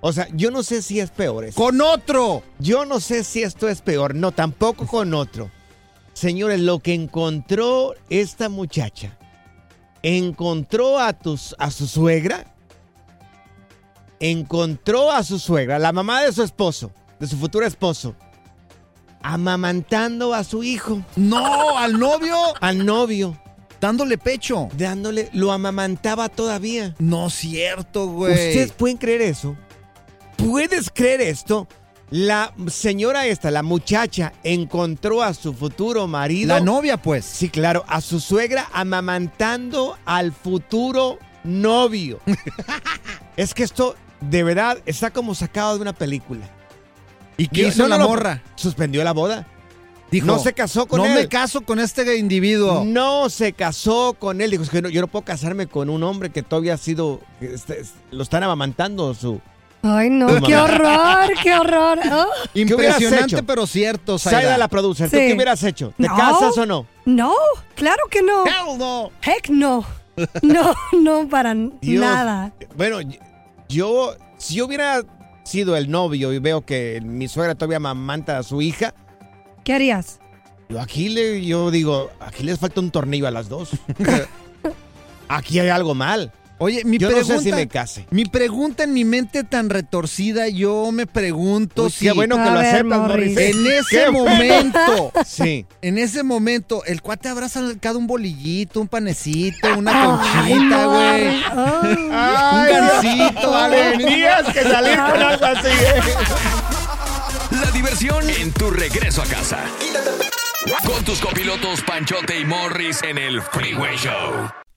O 0.00 0.12
sea, 0.12 0.26
yo 0.32 0.50
no 0.50 0.62
sé 0.62 0.82
si 0.82 0.98
es 0.98 1.10
peor 1.10 1.44
eso. 1.44 1.56
Con 1.56 1.80
otro. 1.80 2.42
Yo 2.58 2.84
no 2.84 2.98
sé 2.98 3.22
si 3.22 3.42
esto 3.42 3.68
es 3.68 3.80
peor. 3.80 4.14
No, 4.14 4.32
tampoco 4.32 4.86
con 4.86 5.14
otro. 5.14 5.50
Señores, 6.12 6.60
lo 6.60 6.78
que 6.78 6.94
encontró 6.94 7.94
esta 8.10 8.48
muchacha, 8.48 9.16
encontró 10.02 10.98
a, 10.98 11.12
tus, 11.12 11.54
a 11.58 11.70
su 11.70 11.86
suegra, 11.86 12.54
encontró 14.20 15.10
a 15.10 15.22
su 15.22 15.38
suegra, 15.38 15.78
la 15.78 15.92
mamá 15.92 16.22
de 16.22 16.32
su 16.32 16.42
esposo, 16.42 16.92
de 17.18 17.26
su 17.26 17.36
futuro 17.36 17.66
esposo, 17.66 18.14
amamantando 19.22 20.34
a 20.34 20.44
su 20.44 20.62
hijo. 20.62 21.02
No, 21.16 21.78
al 21.78 21.98
novio. 21.98 22.36
Al 22.60 22.84
novio. 22.84 23.38
Dándole 23.80 24.18
pecho. 24.18 24.68
Dándole, 24.76 25.28
lo 25.32 25.50
amamantaba 25.50 26.28
todavía. 26.28 26.94
No 26.98 27.30
cierto, 27.30 28.06
güey. 28.06 28.32
¿Ustedes 28.32 28.72
pueden 28.72 28.96
creer 28.96 29.22
eso? 29.22 29.56
¿Puedes 30.36 30.90
creer 30.90 31.20
esto? 31.20 31.66
La 32.12 32.52
señora 32.66 33.26
esta, 33.26 33.50
la 33.50 33.62
muchacha, 33.62 34.34
encontró 34.44 35.22
a 35.22 35.32
su 35.32 35.54
futuro 35.54 36.06
marido. 36.06 36.48
La 36.48 36.60
novia, 36.60 36.98
pues. 36.98 37.24
Sí, 37.24 37.48
claro, 37.48 37.86
a 37.88 38.02
su 38.02 38.20
suegra 38.20 38.68
amamantando 38.74 39.96
al 40.04 40.30
futuro 40.32 41.18
novio. 41.42 42.20
es 43.38 43.54
que 43.54 43.62
esto, 43.62 43.96
de 44.20 44.42
verdad, 44.42 44.76
está 44.84 45.10
como 45.10 45.34
sacado 45.34 45.76
de 45.76 45.80
una 45.80 45.94
película. 45.94 46.46
¿Y 47.38 47.48
qué 47.48 47.68
hizo 47.68 47.84
no, 47.84 47.88
la 47.88 47.96
no, 47.96 48.04
no, 48.04 48.10
morra? 48.10 48.42
Suspendió 48.56 49.02
la 49.04 49.12
boda. 49.12 49.46
Dijo, 50.10 50.26
no 50.26 50.38
se 50.38 50.52
casó 50.52 50.84
con 50.84 50.98
no 50.98 51.06
él. 51.06 51.14
me 51.14 51.28
caso 51.28 51.62
con 51.62 51.80
este 51.80 52.18
individuo. 52.18 52.84
No 52.84 53.30
se 53.30 53.54
casó 53.54 54.12
con 54.18 54.42
él. 54.42 54.50
Dijo, 54.50 54.64
es 54.64 54.68
que 54.68 54.82
no- 54.82 54.90
yo 54.90 55.00
no 55.00 55.06
puedo 55.06 55.24
casarme 55.24 55.66
con 55.66 55.88
un 55.88 56.02
hombre 56.02 56.28
que 56.28 56.42
todavía 56.42 56.74
ha 56.74 56.76
sido... 56.76 57.22
que 57.40 57.54
este- 57.54 57.80
es- 57.80 57.94
lo 58.10 58.22
están 58.22 58.42
amamantando 58.42 59.14
su... 59.14 59.40
Ay, 59.82 60.10
no, 60.10 60.28
qué 60.42 60.54
mamá. 60.54 60.62
horror, 60.64 61.32
qué 61.42 61.54
horror. 61.54 61.98
Oh. 62.12 62.26
¿Qué 62.54 62.62
hubieras 62.74 63.00
Impresionante, 63.00 63.42
pero 63.42 63.66
cierto, 63.66 64.16
Saida, 64.18 64.56
la 64.56 64.68
producer, 64.68 65.10
¿tú 65.10 65.16
Sí. 65.16 65.26
qué 65.26 65.34
hubieras 65.34 65.62
hecho? 65.64 65.92
¿Te 65.96 66.06
No. 66.06 66.16
casas 66.16 66.56
o 66.56 66.66
no? 66.66 66.86
No, 67.04 67.32
claro 67.74 68.04
que 68.10 68.22
no. 68.22 68.44
Hell 68.46 68.78
no. 68.78 69.10
Heck 69.22 69.48
no. 69.50 69.84
No, 70.42 70.74
no 71.00 71.28
para 71.28 71.54
Dios. 71.54 72.00
nada. 72.04 72.52
Bueno, 72.76 72.98
yo, 73.68 74.14
si 74.38 74.54
yo 74.56 74.66
hubiera 74.66 75.02
sido 75.42 75.76
el 75.76 75.90
novio 75.90 76.32
y 76.32 76.38
veo 76.38 76.60
que 76.64 77.00
mi 77.02 77.26
suegra 77.28 77.54
todavía 77.56 77.78
amamanta 77.78 78.38
a 78.38 78.42
su 78.44 78.62
hija, 78.62 78.94
¿Qué 79.64 79.72
harías? 79.74 80.20
yo 80.68 80.80
aquí 80.80 81.08
le, 81.08 81.44
yo 81.44 81.70
digo, 81.70 82.10
aquí 82.20 82.42
les 82.44 82.58
falta 82.58 82.80
un 82.80 82.90
tornillo 82.90 83.26
a 83.26 83.30
las 83.30 83.48
dos. 83.48 83.70
aquí 85.28 85.58
hay 85.58 85.68
algo 85.70 85.94
mal. 85.94 86.32
Oye, 86.62 86.84
mi 86.84 86.96
Yo 86.98 87.08
no 87.08 87.14
pregunta, 87.16 87.38
sé 87.38 87.44
si 87.44 87.52
me 87.52 87.66
case. 87.66 88.06
mi 88.10 88.24
pregunta 88.24 88.84
en 88.84 88.92
mi 88.92 89.04
mente 89.04 89.42
tan 89.42 89.68
retorcida, 89.68 90.48
yo 90.48 90.92
me 90.92 91.06
pregunto 91.08 91.86
Uy, 91.86 91.90
si 91.90 92.04
qué 92.06 92.12
bueno 92.12 92.36
que 92.36 92.50
lo 92.50 92.58
aceptas, 92.60 92.98
Morris. 93.00 93.36
En 93.36 93.66
ese 93.66 94.10
momento, 94.12 95.12
Sí. 95.26 95.66
en 95.82 95.98
ese 95.98 96.22
momento, 96.22 96.84
el 96.84 97.02
cuate 97.02 97.28
habrá 97.28 97.48
sacado 97.48 97.98
un 97.98 98.06
bolillito, 98.06 98.80
un 98.80 98.86
panecito, 98.86 99.76
una 99.76 100.04
conchita, 100.04 100.84
no, 100.84 100.90
güey. 100.90 101.42
Un 101.52 102.10
gansito, 102.68 103.56
algo. 103.56 103.76
Tenías 103.98 104.44
que 104.52 104.62
salir 104.62 104.96
con 104.98 105.20
algo 105.20 105.44
así. 105.46 105.66
¿eh? 105.68 106.00
La 107.60 107.70
diversión 107.72 108.30
en 108.30 108.52
tu 108.52 108.70
regreso 108.70 109.20
a 109.22 109.26
casa. 109.26 109.58
Con 110.86 111.04
tus 111.04 111.20
copilotos 111.20 111.80
Panchote 111.82 112.38
y 112.38 112.44
Morris 112.44 113.02
en 113.02 113.18
el 113.18 113.42
Freeway 113.42 113.96
Show. 113.96 114.61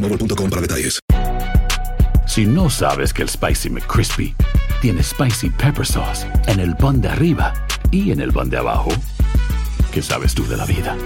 boostmobile.com 0.00 0.50
para 0.50 0.62
detalles. 0.62 0.98
Si 2.26 2.46
no 2.46 2.70
sabes 2.70 3.12
que 3.12 3.22
el 3.22 3.28
Spicy 3.28 3.70
McCrispy 3.70 4.34
tiene 4.80 5.02
Spicy 5.02 5.50
Pepper 5.50 5.86
Sauce 5.86 6.26
en 6.46 6.60
el 6.60 6.76
pan 6.76 7.00
de 7.00 7.08
arriba 7.08 7.52
y 7.90 8.12
en 8.12 8.20
el 8.20 8.32
pan 8.32 8.48
de 8.48 8.58
abajo, 8.58 8.90
¿qué 9.92 10.00
sabes 10.00 10.34
tú 10.34 10.46
de 10.46 10.56
la 10.56 10.64
vida? 10.64 10.96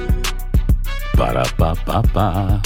Para, 1.16 1.44
pa, 1.56 1.74
pa, 1.74 2.02
pa. 2.02 2.62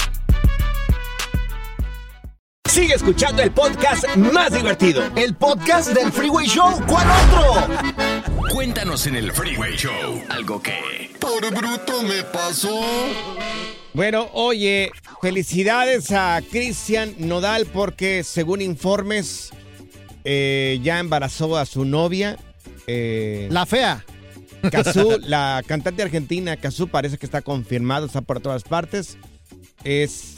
Sigue 2.69 2.93
escuchando 2.93 3.41
el 3.41 3.51
podcast 3.51 4.05
más 4.15 4.53
divertido. 4.53 5.03
El 5.15 5.35
podcast 5.35 5.91
del 5.93 6.11
Freeway 6.11 6.47
Show. 6.47 6.81
¿Cuál 6.85 7.07
otro? 7.09 8.53
Cuéntanos 8.53 9.07
en 9.07 9.15
el 9.15 9.31
Freeway 9.31 9.75
Show 9.75 10.23
algo 10.29 10.61
que... 10.61 11.09
Por 11.19 11.49
bruto 11.53 12.03
me 12.03 12.23
pasó. 12.23 12.79
Bueno, 13.99 14.29
oye, 14.31 14.91
felicidades 15.21 16.11
a 16.11 16.41
Cristian 16.49 17.15
Nodal 17.17 17.65
porque 17.65 18.23
según 18.23 18.61
informes 18.61 19.49
eh, 20.23 20.79
ya 20.81 20.99
embarazó 20.99 21.57
a 21.57 21.65
su 21.65 21.83
novia. 21.83 22.37
eh, 22.87 23.49
La 23.51 23.65
fea. 23.65 24.05
Cazú, 24.71 25.17
la 25.27 25.61
cantante 25.67 26.01
argentina 26.01 26.55
Cazú 26.55 26.87
parece 26.87 27.17
que 27.17 27.25
está 27.25 27.41
confirmado, 27.41 28.05
está 28.05 28.21
por 28.21 28.39
todas 28.39 28.63
partes. 28.63 29.17
Es 29.83 30.35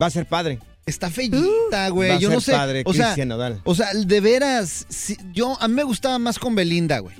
va 0.00 0.04
a 0.04 0.10
ser 0.10 0.26
padre. 0.26 0.58
Está 0.84 1.08
fellita, 1.10 1.46
Va 1.72 1.84
a 1.86 1.88
güey. 1.88 2.18
Yo 2.18 2.28
ser 2.28 2.34
no 2.36 2.40
sé. 2.42 2.52
padre, 2.52 2.82
o 2.84 2.92
sea, 2.92 3.16
Nodal. 3.24 3.62
o 3.64 3.74
sea, 3.74 3.88
de 3.94 4.20
veras, 4.20 4.84
si- 4.90 5.16
yo 5.32 5.56
a 5.62 5.66
mí 5.66 5.72
me 5.72 5.82
gustaba 5.84 6.18
más 6.18 6.38
con 6.38 6.54
Belinda, 6.54 6.98
güey. 6.98 7.16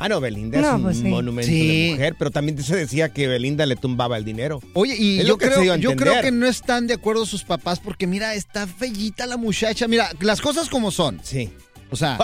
Ah, 0.00 0.08
no, 0.08 0.20
Belinda 0.20 0.60
No, 0.60 0.68
es 0.68 0.74
un 0.74 0.82
pues 0.82 0.96
sí. 0.98 1.02
monumento 1.04 1.50
Sí. 1.50 1.86
de 1.86 1.90
mujer, 1.92 2.14
pero 2.16 2.30
también 2.30 2.62
se 2.62 2.76
decía 2.76 3.08
que 3.12 3.26
Belinda 3.26 3.66
le 3.66 3.74
tumbaba 3.74 4.16
el 4.16 4.24
dinero. 4.24 4.60
Oye, 4.74 4.94
y 4.96 5.18
Es 5.20 5.26
yo 5.26 5.36
creo, 5.38 5.74
yo 5.76 5.96
creo 5.96 6.22
que 6.22 6.30
no 6.30 6.46
están 6.46 6.86
de 6.86 6.94
acuerdo 6.94 7.26
sus 7.26 7.42
papás 7.42 7.80
porque 7.80 8.06
mira, 8.06 8.34
está 8.34 8.66
fellita 8.68 9.26
la 9.26 9.36
muchacha. 9.36 9.88
Mira, 9.88 10.10
las 10.20 10.40
cosas 10.40 10.68
como 10.68 10.92
son. 10.92 11.20
Sí. 11.24 11.50
O 11.90 11.96
sea, 11.96 12.16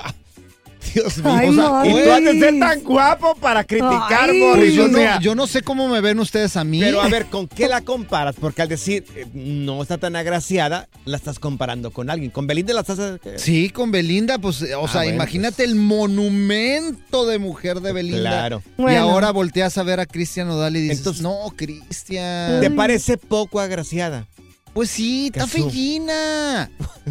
Dios 0.94 1.18
mío. 1.18 1.32
Ay, 1.34 1.48
o 1.48 1.52
sea. 1.54 1.86
Y 1.86 1.90
tú 2.04 2.10
has 2.12 2.24
de 2.24 2.38
ser 2.38 2.58
tan 2.58 2.80
guapo 2.82 3.34
para 3.36 3.64
criticar, 3.64 4.32
Morris, 4.34 4.74
Yo 4.74 4.84
o 4.84 4.88
no, 4.88 4.98
sea. 4.98 5.18
yo 5.20 5.34
no 5.34 5.46
sé 5.46 5.62
cómo 5.62 5.88
me 5.88 6.00
ven 6.00 6.18
ustedes 6.20 6.56
a 6.56 6.64
mí. 6.64 6.80
Pero 6.80 7.00
a 7.02 7.08
ver, 7.08 7.26
¿con 7.26 7.48
qué 7.48 7.68
la 7.68 7.80
comparas? 7.80 8.36
Porque 8.40 8.62
al 8.62 8.68
decir 8.68 9.04
eh, 9.16 9.26
no 9.34 9.82
está 9.82 9.98
tan 9.98 10.16
agraciada, 10.16 10.88
la 11.04 11.16
estás 11.16 11.38
comparando 11.38 11.90
con 11.90 12.10
alguien. 12.10 12.30
Con 12.30 12.46
Belinda 12.46 12.72
la 12.74 12.80
estás. 12.82 12.98
eh, 12.98 13.18
Sí, 13.36 13.70
con 13.70 13.90
Belinda, 13.90 14.38
pues, 14.38 14.62
eh, 14.62 14.74
o 14.74 14.84
Ah, 14.86 14.88
sea, 14.88 15.00
bueno, 15.02 15.14
imagínate 15.16 15.64
el 15.64 15.74
monumento 15.74 17.26
de 17.26 17.38
mujer 17.38 17.80
de 17.80 17.92
Belinda. 17.92 18.30
Claro. 18.30 18.62
Y 18.78 18.82
Bueno. 18.82 19.00
ahora 19.00 19.30
volteas 19.30 19.76
a 19.78 19.82
ver 19.82 20.00
a 20.00 20.06
Cristian 20.06 20.48
Nodal 20.48 20.76
y 20.76 20.80
dices, 20.88 21.20
no, 21.20 21.38
Cristian. 21.56 22.60
¿Te 22.60 22.70
parece 22.70 23.16
poco 23.18 23.60
agraciada? 23.60 24.26
Pues 24.72 24.90
sí, 24.90 25.26
está 25.32 25.46
fellina. 25.46 26.70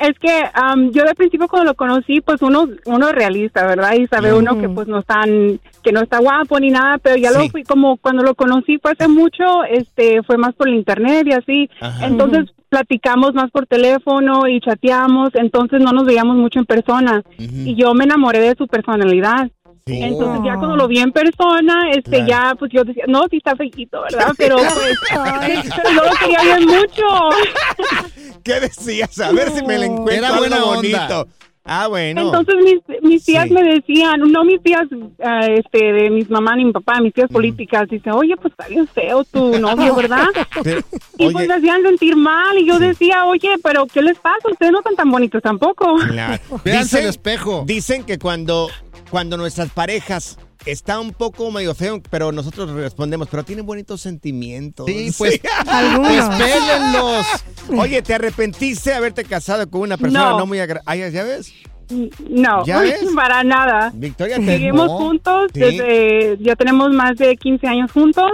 Es 0.02 0.18
que 0.20 0.44
am, 0.54 0.92
yo 0.92 1.04
de 1.04 1.14
principio 1.16 1.48
cuando 1.48 1.72
lo 1.72 1.76
conocí, 1.76 2.22
pues 2.22 2.42
uno 2.42 2.68
uno 2.86 3.08
es 3.08 3.14
realista, 3.14 3.66
¿verdad? 3.68 3.94
Y 4.00 4.08
sabe 4.08 4.34
uno 4.34 4.60
que 4.60 4.68
pues 4.70 4.88
no 4.88 5.00
están 5.00 5.60
que 5.84 5.92
no 5.92 6.02
está 6.02 6.20
guapo 6.20 6.60
ni 6.60 6.70
nada, 6.70 6.98
pero 6.98 7.18
ya 7.18 7.30
Sí. 7.32 7.38
lo 7.38 7.50
fui 7.50 7.64
como 7.64 7.98
cuando 7.98 8.24
lo 8.24 8.34
conocí 8.36 8.78
fue 8.80 8.92
hace 8.92 9.08
mucho, 9.08 9.64
este 9.64 10.24
fue 10.24 10.38
más 10.38 10.54
por 10.56 10.68
el 10.70 10.76
internet 10.76 11.28
y 11.28 11.34
así. 11.34 11.70
Ajá. 11.80 12.08
Entonces 12.08 12.46
platicamos 12.70 13.34
más 13.34 13.52
por 13.52 13.68
teléfono 13.68 14.48
y 14.48 14.60
chateamos, 14.62 15.30
entonces 15.36 15.82
no 15.82 15.92
nos 15.92 16.06
veíamos 16.06 16.38
mucho 16.38 16.60
en 16.60 16.66
persona. 16.66 17.22
Y 17.38 17.76
yo 17.76 17.94
me 17.94 18.06
enamoré 18.06 18.40
de 18.40 18.56
su 18.58 18.68
personalidad. 18.68 19.50
Entonces 19.92 20.42
ya 20.46 20.56
cuando 20.58 20.76
lo 20.76 20.88
vi 20.88 21.00
en 21.00 21.12
persona, 21.12 21.90
este 21.92 22.24
Claro. 22.24 22.28
ya 22.28 22.56
pues 22.58 22.72
yo 22.74 22.84
decía, 22.84 23.04
no, 23.08 23.24
sí 23.30 23.38
está 23.38 23.56
fequito, 23.56 24.02
¿verdad? 24.04 24.34
Pero 24.38 24.56
pues 25.12 25.64
yo 25.64 25.94
lo 25.94 26.02
quería 26.20 26.42
bien 26.58 26.66
mucho. 26.68 27.06
¿Qué 28.44 28.60
decías? 28.60 29.20
A 29.20 29.32
ver 29.32 29.50
si 29.52 29.64
me 29.66 29.78
la 29.78 29.86
encuentro 29.86 30.14
Era 30.28 30.38
buena 30.38 30.64
bonito. 30.64 31.28
Ah, 31.64 31.86
bueno. 31.88 32.22
Entonces 32.22 32.56
mis, 32.64 33.02
mis 33.04 33.24
tías 33.24 33.48
Sí. 33.48 33.54
me 33.54 33.62
decían, 33.64 34.20
no 34.32 34.44
mis 34.44 34.64
tías 34.64 34.82
ah, 35.24 35.46
este, 35.48 35.94
de 35.94 36.10
mis 36.10 36.28
mamá 36.28 36.56
ni 36.56 36.66
mi 36.66 36.72
papá, 36.72 37.00
mis 37.00 37.14
tías 37.14 37.30
políticas, 37.30 37.88
dice, 37.88 38.10
oye, 38.12 38.36
pues 38.38 38.52
está 38.52 38.68
bien 38.68 38.88
feo 38.88 39.24
tu 39.26 39.60
novio, 39.60 39.94
¿verdad? 40.02 40.26
Pero, 40.64 40.82
y 41.20 41.26
oye, 41.26 41.34
pues 41.34 41.48
me 41.48 41.54
hacían 41.54 41.84
sentir 41.84 42.16
mal 42.16 42.58
y 42.58 42.66
yo 42.66 42.80
decía, 42.80 43.26
oye, 43.26 43.50
pero 43.64 43.86
¿qué 43.86 44.02
les 44.02 44.18
pasa? 44.18 44.40
Ustedes 44.52 44.72
no 44.72 44.80
están 44.80 44.96
tan 44.96 45.12
bonitos 45.12 45.40
tampoco. 45.44 45.98
claro. 46.10 46.42
Véanse 46.66 46.98
Dicen- 47.02 47.10
espejo. 47.10 47.64
Dicen 47.68 48.04
que 48.06 48.18
cuando, 48.18 48.68
cuando 49.12 49.38
nuestras 49.38 49.70
parejas 49.70 50.40
está 50.66 51.00
un 51.00 51.12
poco 51.12 51.52
medio 51.52 51.76
feo, 51.76 52.02
pero 52.10 52.32
nosotros 52.32 52.70
respondemos, 52.72 53.28
pero 53.30 53.44
tienen 53.44 53.66
bonitos 53.66 54.02
sentimientos. 54.02 54.88
Sí, 54.88 55.12
pues, 55.18 55.40
Algunos. 55.68 56.12
pues 56.12 56.40
pélenlos. 56.40 57.26
Oye, 57.78 58.02
¿te 58.02 58.14
arrepentiste 58.16 58.90
de 58.92 58.96
haberte 58.96 59.24
casado 59.26 59.70
con 59.70 59.82
una 59.82 59.98
persona 59.98 60.32
no, 60.32 60.40
No. 60.40 60.46
muy 60.48 60.60
agradable? 60.60 61.12
¿Ya 61.12 61.24
ves? 61.24 61.54
No, 62.30 62.66
¿Ya 62.66 62.80
ves? 62.80 63.02
para 63.16 63.44
nada. 63.44 63.92
Victoria, 63.94 64.38
te... 64.38 64.72
No. 64.72 64.88
juntos, 64.88 65.52
Sí. 65.54 65.60
desde, 65.60 66.38
ya 66.40 66.56
tenemos 66.56 66.92
más 66.92 67.18
de 67.18 67.36
15 67.36 67.68
años 67.68 67.92
juntos. 67.92 68.32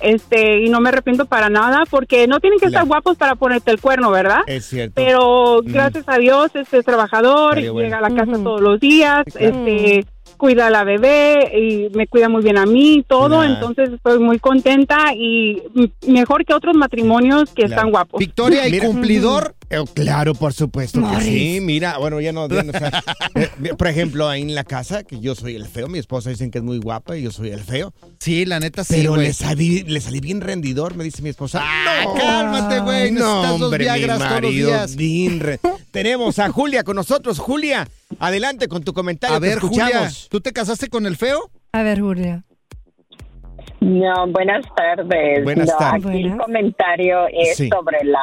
Este, 0.00 0.60
y 0.60 0.68
no 0.70 0.80
me 0.80 0.88
arrepiento 0.88 1.26
para 1.26 1.48
nada 1.50 1.82
porque 1.90 2.26
no 2.26 2.40
tienen 2.40 2.58
que 2.58 2.66
estar 2.66 2.84
guapos 2.86 3.16
para 3.16 3.34
ponerte 3.34 3.70
el 3.70 3.80
cuerno, 3.80 4.10
¿verdad? 4.10 4.40
Es 4.46 4.66
cierto. 4.66 4.94
Pero 4.96 5.60
gracias 5.64 6.04
a 6.08 6.16
Dios, 6.18 6.50
este 6.54 6.78
es 6.78 6.84
trabajador, 6.84 7.54
bueno. 7.56 7.80
llega 7.80 7.98
a 7.98 8.00
la 8.00 8.14
casa 8.14 8.32
todos 8.42 8.60
los 8.60 8.80
días, 8.80 9.24
Claro. 9.32 9.46
este 9.66 10.06
cuida 10.36 10.66
a 10.68 10.70
la 10.70 10.84
bebé 10.84 11.50
y 11.58 11.96
me 11.96 12.06
cuida 12.06 12.28
muy 12.28 12.42
bien 12.42 12.58
a 12.58 12.66
mí, 12.66 13.04
todo, 13.06 13.38
Claro. 13.40 13.44
entonces 13.54 13.90
estoy 13.94 14.18
muy 14.18 14.38
contenta 14.38 15.12
y 15.14 15.62
mejor 16.06 16.44
que 16.44 16.54
otros 16.54 16.74
matrimonios 16.76 17.50
que 17.50 17.62
Claro. 17.64 17.70
están 17.74 17.90
guapos. 17.90 18.18
Victoria 18.18 18.66
y 18.66 18.72
Mira. 18.72 18.86
cumplidor. 18.86 19.54
Eh, 19.72 19.78
claro, 19.94 20.34
por 20.34 20.52
supuesto 20.52 21.00
que 21.10 21.20
sí. 21.22 21.58
Mira, 21.62 21.98
bueno, 21.98 22.20
ya 22.20 22.32
no. 22.32 22.48
ya 22.48 22.62
no, 22.64 22.70
o 22.72 22.78
sea, 22.78 23.02
eh, 23.36 23.48
por 23.78 23.86
ejemplo, 23.86 24.28
ahí 24.28 24.42
en 24.42 24.54
la 24.56 24.64
casa, 24.64 25.04
que 25.04 25.20
yo 25.20 25.36
soy 25.36 25.54
el 25.54 25.66
feo, 25.66 25.86
mi 25.86 25.98
esposa 26.00 26.30
dicen 26.30 26.50
que 26.50 26.58
es 26.58 26.64
muy 26.64 26.78
guapa 26.78 27.16
y 27.16 27.22
yo 27.22 27.30
soy 27.30 27.50
el 27.50 27.60
feo. 27.60 27.92
Sí, 28.18 28.44
la 28.46 28.58
neta 28.58 28.82
sí, 28.82 28.94
Pero 28.96 29.16
le 29.16 29.32
salí, 29.32 29.84
le 29.84 30.00
salí 30.00 30.18
bien 30.18 30.40
rendidor, 30.40 30.96
me 30.96 31.04
dice 31.04 31.22
mi 31.22 31.28
esposa. 31.28 31.60
Ah, 31.62 32.04
cálmate, 32.18 32.80
güey. 32.80 33.12
No, 33.12 33.42
dos 33.46 33.62
hombre, 33.62 33.84
mi 33.92 34.06
todos 34.06 34.18
los 34.20 34.30
marido, 34.30 34.68
días. 34.70 34.96
bien 34.96 35.38
re- 35.38 35.60
Tenemos 35.92 36.38
a 36.40 36.50
Julia 36.50 36.82
con 36.82 36.96
nosotros. 36.96 37.38
Julia, 37.38 37.86
adelante 38.18 38.68
con 38.68 38.82
tu 38.82 38.92
comentario. 38.92 39.36
A 39.36 39.40
ver, 39.40 39.58
Julia, 39.60 39.84
escuchamos. 39.86 40.28
¿tú 40.30 40.40
te 40.40 40.52
casaste 40.52 40.88
con 40.88 41.06
el 41.06 41.16
feo? 41.16 41.50
A 41.72 41.82
ver, 41.82 42.00
Julia. 42.00 42.44
No, 43.80 44.26
buenas 44.28 44.64
tardes. 44.76 45.44
Buenas 45.44 45.68
No, 45.68 45.76
tardes. 45.78 46.06
Aquí 46.06 46.22
el 46.24 46.36
comentario 46.36 47.26
es 47.32 47.56
Sí. 47.56 47.68
sobre 47.68 48.04
la 48.04 48.20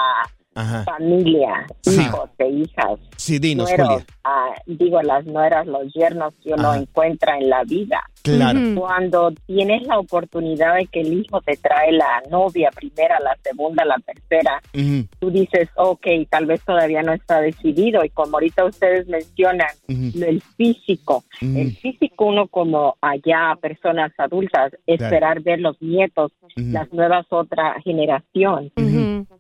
Ajá. 0.58 0.84
familia, 0.84 1.66
Sí. 1.82 2.02
hijos 2.02 2.30
e 2.40 2.48
hijas. 2.50 3.00
Sí, 3.16 3.40
dinos, 3.40 3.68
nueros, 3.70 3.88
Julia. 3.90 4.06
ah, 4.24 4.54
digo, 4.66 5.02
las 5.02 5.26
nueras, 5.26 5.68
los 5.68 5.92
yernos 5.94 6.34
que 6.44 6.54
uno 6.54 6.70
Ajá. 6.72 6.80
encuentra 6.80 7.38
en 7.38 7.50
la 7.50 7.64
vida. 7.64 8.04
Claro. 8.24 8.60
Cuando 8.76 9.32
tienes 9.46 9.84
la 9.88 10.00
oportunidad 10.00 10.76
de 10.76 10.86
que 10.88 11.00
el 11.00 11.14
hijo 11.14 11.40
te 11.42 11.56
trae 11.56 11.94
la 11.94 12.22
novia 12.30 12.70
primera, 12.76 13.20
la 13.22 13.38
segunda, 13.42 13.86
la 13.86 13.96
tercera, 14.06 14.62
Ujú, 14.74 15.08
tú 15.20 15.32
dices, 15.32 15.70
ok, 15.78 16.06
tal 16.30 16.46
vez 16.46 16.62
todavía 16.66 17.04
no 17.04 17.14
está 17.14 17.40
decidido. 17.40 18.04
Y 18.04 18.10
como 18.10 18.36
ahorita 18.36 18.66
ustedes 18.66 19.08
mencionan, 19.08 19.70
el 19.88 20.42
físico. 20.58 21.24
El 21.40 21.74
físico 21.78 22.26
uno 22.26 22.48
como 22.48 22.98
allá, 23.00 23.56
personas 23.62 24.12
adultas, 24.18 24.74
esperar 24.86 25.42
ver 25.42 25.62
los 25.62 25.82
nietos, 25.82 26.34
las 26.56 26.92
nuevas 26.92 27.26
otra 27.30 27.80
generación. 27.82 28.72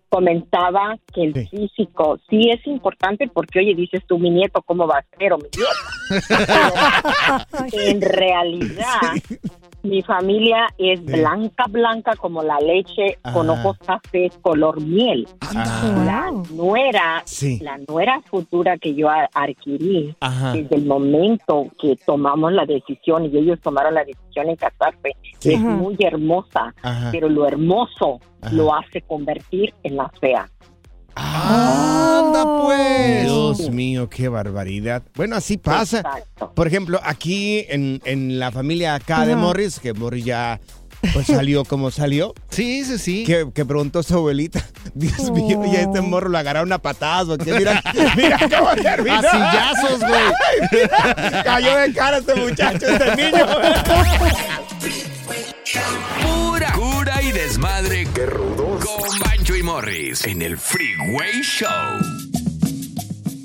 Comentaba 0.10 0.98
que 1.14 1.24
el 1.24 1.34
Sí. 1.34 1.48
físico 1.48 2.18
sí 2.30 2.50
es 2.50 2.66
importante 2.68 3.28
porque, 3.28 3.60
oye, 3.60 3.76
dices 3.76 4.02
tú, 4.08 4.18
mi 4.18 4.30
nieto, 4.30 4.62
¿cómo 4.64 4.88
va 4.88 5.00
a 5.00 5.18
ser? 5.18 5.34
O 5.34 5.38
mi 5.38 5.44
nieto. 5.44 5.70
En 7.74 8.02
realidad, 8.02 9.02
mi 9.88 10.02
familia 10.02 10.68
es 10.78 11.04
blanca, 11.04 11.66
blanca 11.70 12.16
como 12.16 12.44
la 12.44 12.60
leche, 12.60 13.18
con 13.34 13.50
ojos 13.50 13.78
cafés, 13.86 14.32
color 14.42 14.82
miel. 14.82 15.28
La 15.54 16.30
Wow. 16.32 16.44
nuera, 16.52 17.22
Sí. 17.26 17.60
la 17.62 17.78
nuera 17.88 18.22
futura 18.22 18.78
que 18.78 18.94
yo 18.94 19.08
adquirí, 19.34 20.16
Ajá. 20.20 20.54
desde 20.54 20.76
el 20.76 20.86
momento 20.86 21.68
que 21.80 21.96
tomamos 22.06 22.52
la 22.54 22.66
decisión 22.66 23.26
y 23.26 23.38
ellos 23.38 23.60
tomaron 23.62 23.94
la 23.94 24.04
decisión 24.04 24.50
en 24.50 24.56
casarse, 24.56 25.16
Sí. 25.40 25.54
es 25.54 25.60
Ajá. 25.60 25.70
muy 25.70 25.96
hermosa, 26.00 26.74
Ajá. 26.82 27.10
pero 27.12 27.30
lo 27.30 27.48
hermoso 27.48 28.20
Ajá. 28.42 28.54
lo 28.54 28.74
hace 28.76 29.02
convertir 29.02 29.74
en 29.84 29.98
la 29.98 30.10
fea. 30.20 30.50
Anda, 31.18 32.62
pues. 32.64 33.24
Dios 33.24 33.70
mío, 33.72 34.10
qué 34.10 34.28
barbaridad. 34.30 35.04
Bueno, 35.16 35.36
así 35.36 35.58
pasa. 35.58 35.98
Exacto. 36.00 36.54
Por 36.54 36.68
ejemplo, 36.68 37.00
aquí 37.04 37.66
en, 37.70 38.02
en 38.06 38.40
la 38.40 38.52
familia 38.52 38.96
acá 38.96 39.26
de. 39.26 39.36
Morris, 39.36 39.80
que 39.80 39.94
Morris 39.94 40.26
ya 40.26 40.60
pues 41.14 41.28
salió 41.28 41.64
como 41.64 41.92
salió, 41.92 42.34
Sí, 42.50 42.84
sí, 42.84 42.98
sí. 42.98 43.24
que, 43.24 43.48
que 43.54 43.64
preguntó 43.66 44.02
su 44.02 44.16
abuelita, 44.16 44.66
Dios 44.96 45.30
mío, 45.30 45.64
y 45.66 45.76
a 45.76 45.82
este 45.82 46.00
Oh. 46.00 46.04
morro 46.04 46.28
lo 46.30 46.38
agarraron 46.40 46.74
a 46.74 46.80
patadas, 46.80 47.28
porque 47.28 47.54
mira, 47.54 47.84
mira 48.16 48.40
cómo 48.40 48.72
terminó. 48.76 49.16
A 49.18 49.22
sillazos, 49.22 50.00
güey. 50.00 50.14
Ay, 50.48 50.68
mira, 50.72 51.44
Cayó 51.44 51.78
de 51.78 51.94
cara 51.94 52.18
este 52.18 52.36
muchacho, 52.36 52.88
este 52.88 53.16
niño. 53.16 53.46
Pura 56.24 56.72
cura 56.74 57.22
y 57.22 57.32
desmadre. 57.32 58.08
Qué 58.14 58.26
rudos. 58.26 58.84
Con 58.86 59.20
Morris 59.68 60.24
en 60.24 60.42
el 60.42 60.58
Freeway 60.58 61.42
Show. 61.42 61.68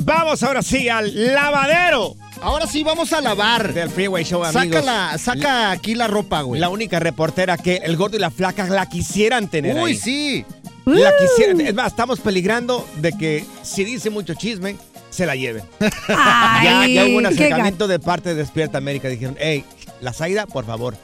Vamos 0.04 0.40
ahora 0.44 0.62
sí 0.62 0.88
al 0.88 1.34
lavadero 1.34 2.14
Ahora 2.40 2.68
sí, 2.68 2.84
vamos 2.84 3.12
a 3.12 3.20
lavar. 3.20 3.74
del 3.74 3.90
Freeway 3.90 4.22
Show, 4.22 4.44
amigos. 4.44 4.84
Sácala, 4.84 5.18
saca 5.18 5.72
aquí 5.72 5.96
la 5.96 6.06
ropa, 6.06 6.42
güey. 6.42 6.60
La 6.60 6.68
única 6.68 7.00
reportera 7.00 7.58
que 7.58 7.78
el 7.78 7.96
gordo 7.96 8.18
y 8.18 8.20
la 8.20 8.30
flaca 8.30 8.68
la 8.68 8.88
quisieran 8.88 9.48
tener 9.48 9.74
Uy, 9.74 9.90
ahí. 9.90 9.96
sí. 9.96 10.44
La 10.84 11.12
quisieran. 11.18 11.60
Es 11.60 11.74
más, 11.74 11.88
estamos 11.88 12.20
peligrando 12.20 12.86
de 12.98 13.12
que 13.18 13.44
si 13.62 13.82
dice 13.82 14.08
mucho 14.08 14.34
chisme, 14.34 14.76
se 15.10 15.26
la 15.26 15.34
lleven. 15.34 15.64
ya, 16.08 16.80
Ay, 16.82 16.94
ya 16.94 17.04
hubo 17.04 17.16
un 17.18 17.26
acercamiento 17.26 17.88
de 17.88 17.98
parte 17.98 18.28
de 18.28 18.36
Despierta 18.36 18.78
América. 18.78 19.08
Dijeron, 19.08 19.36
hey, 19.40 19.64
la 20.02 20.12
Zaida, 20.12 20.46
por 20.46 20.66
favor, 20.66 20.96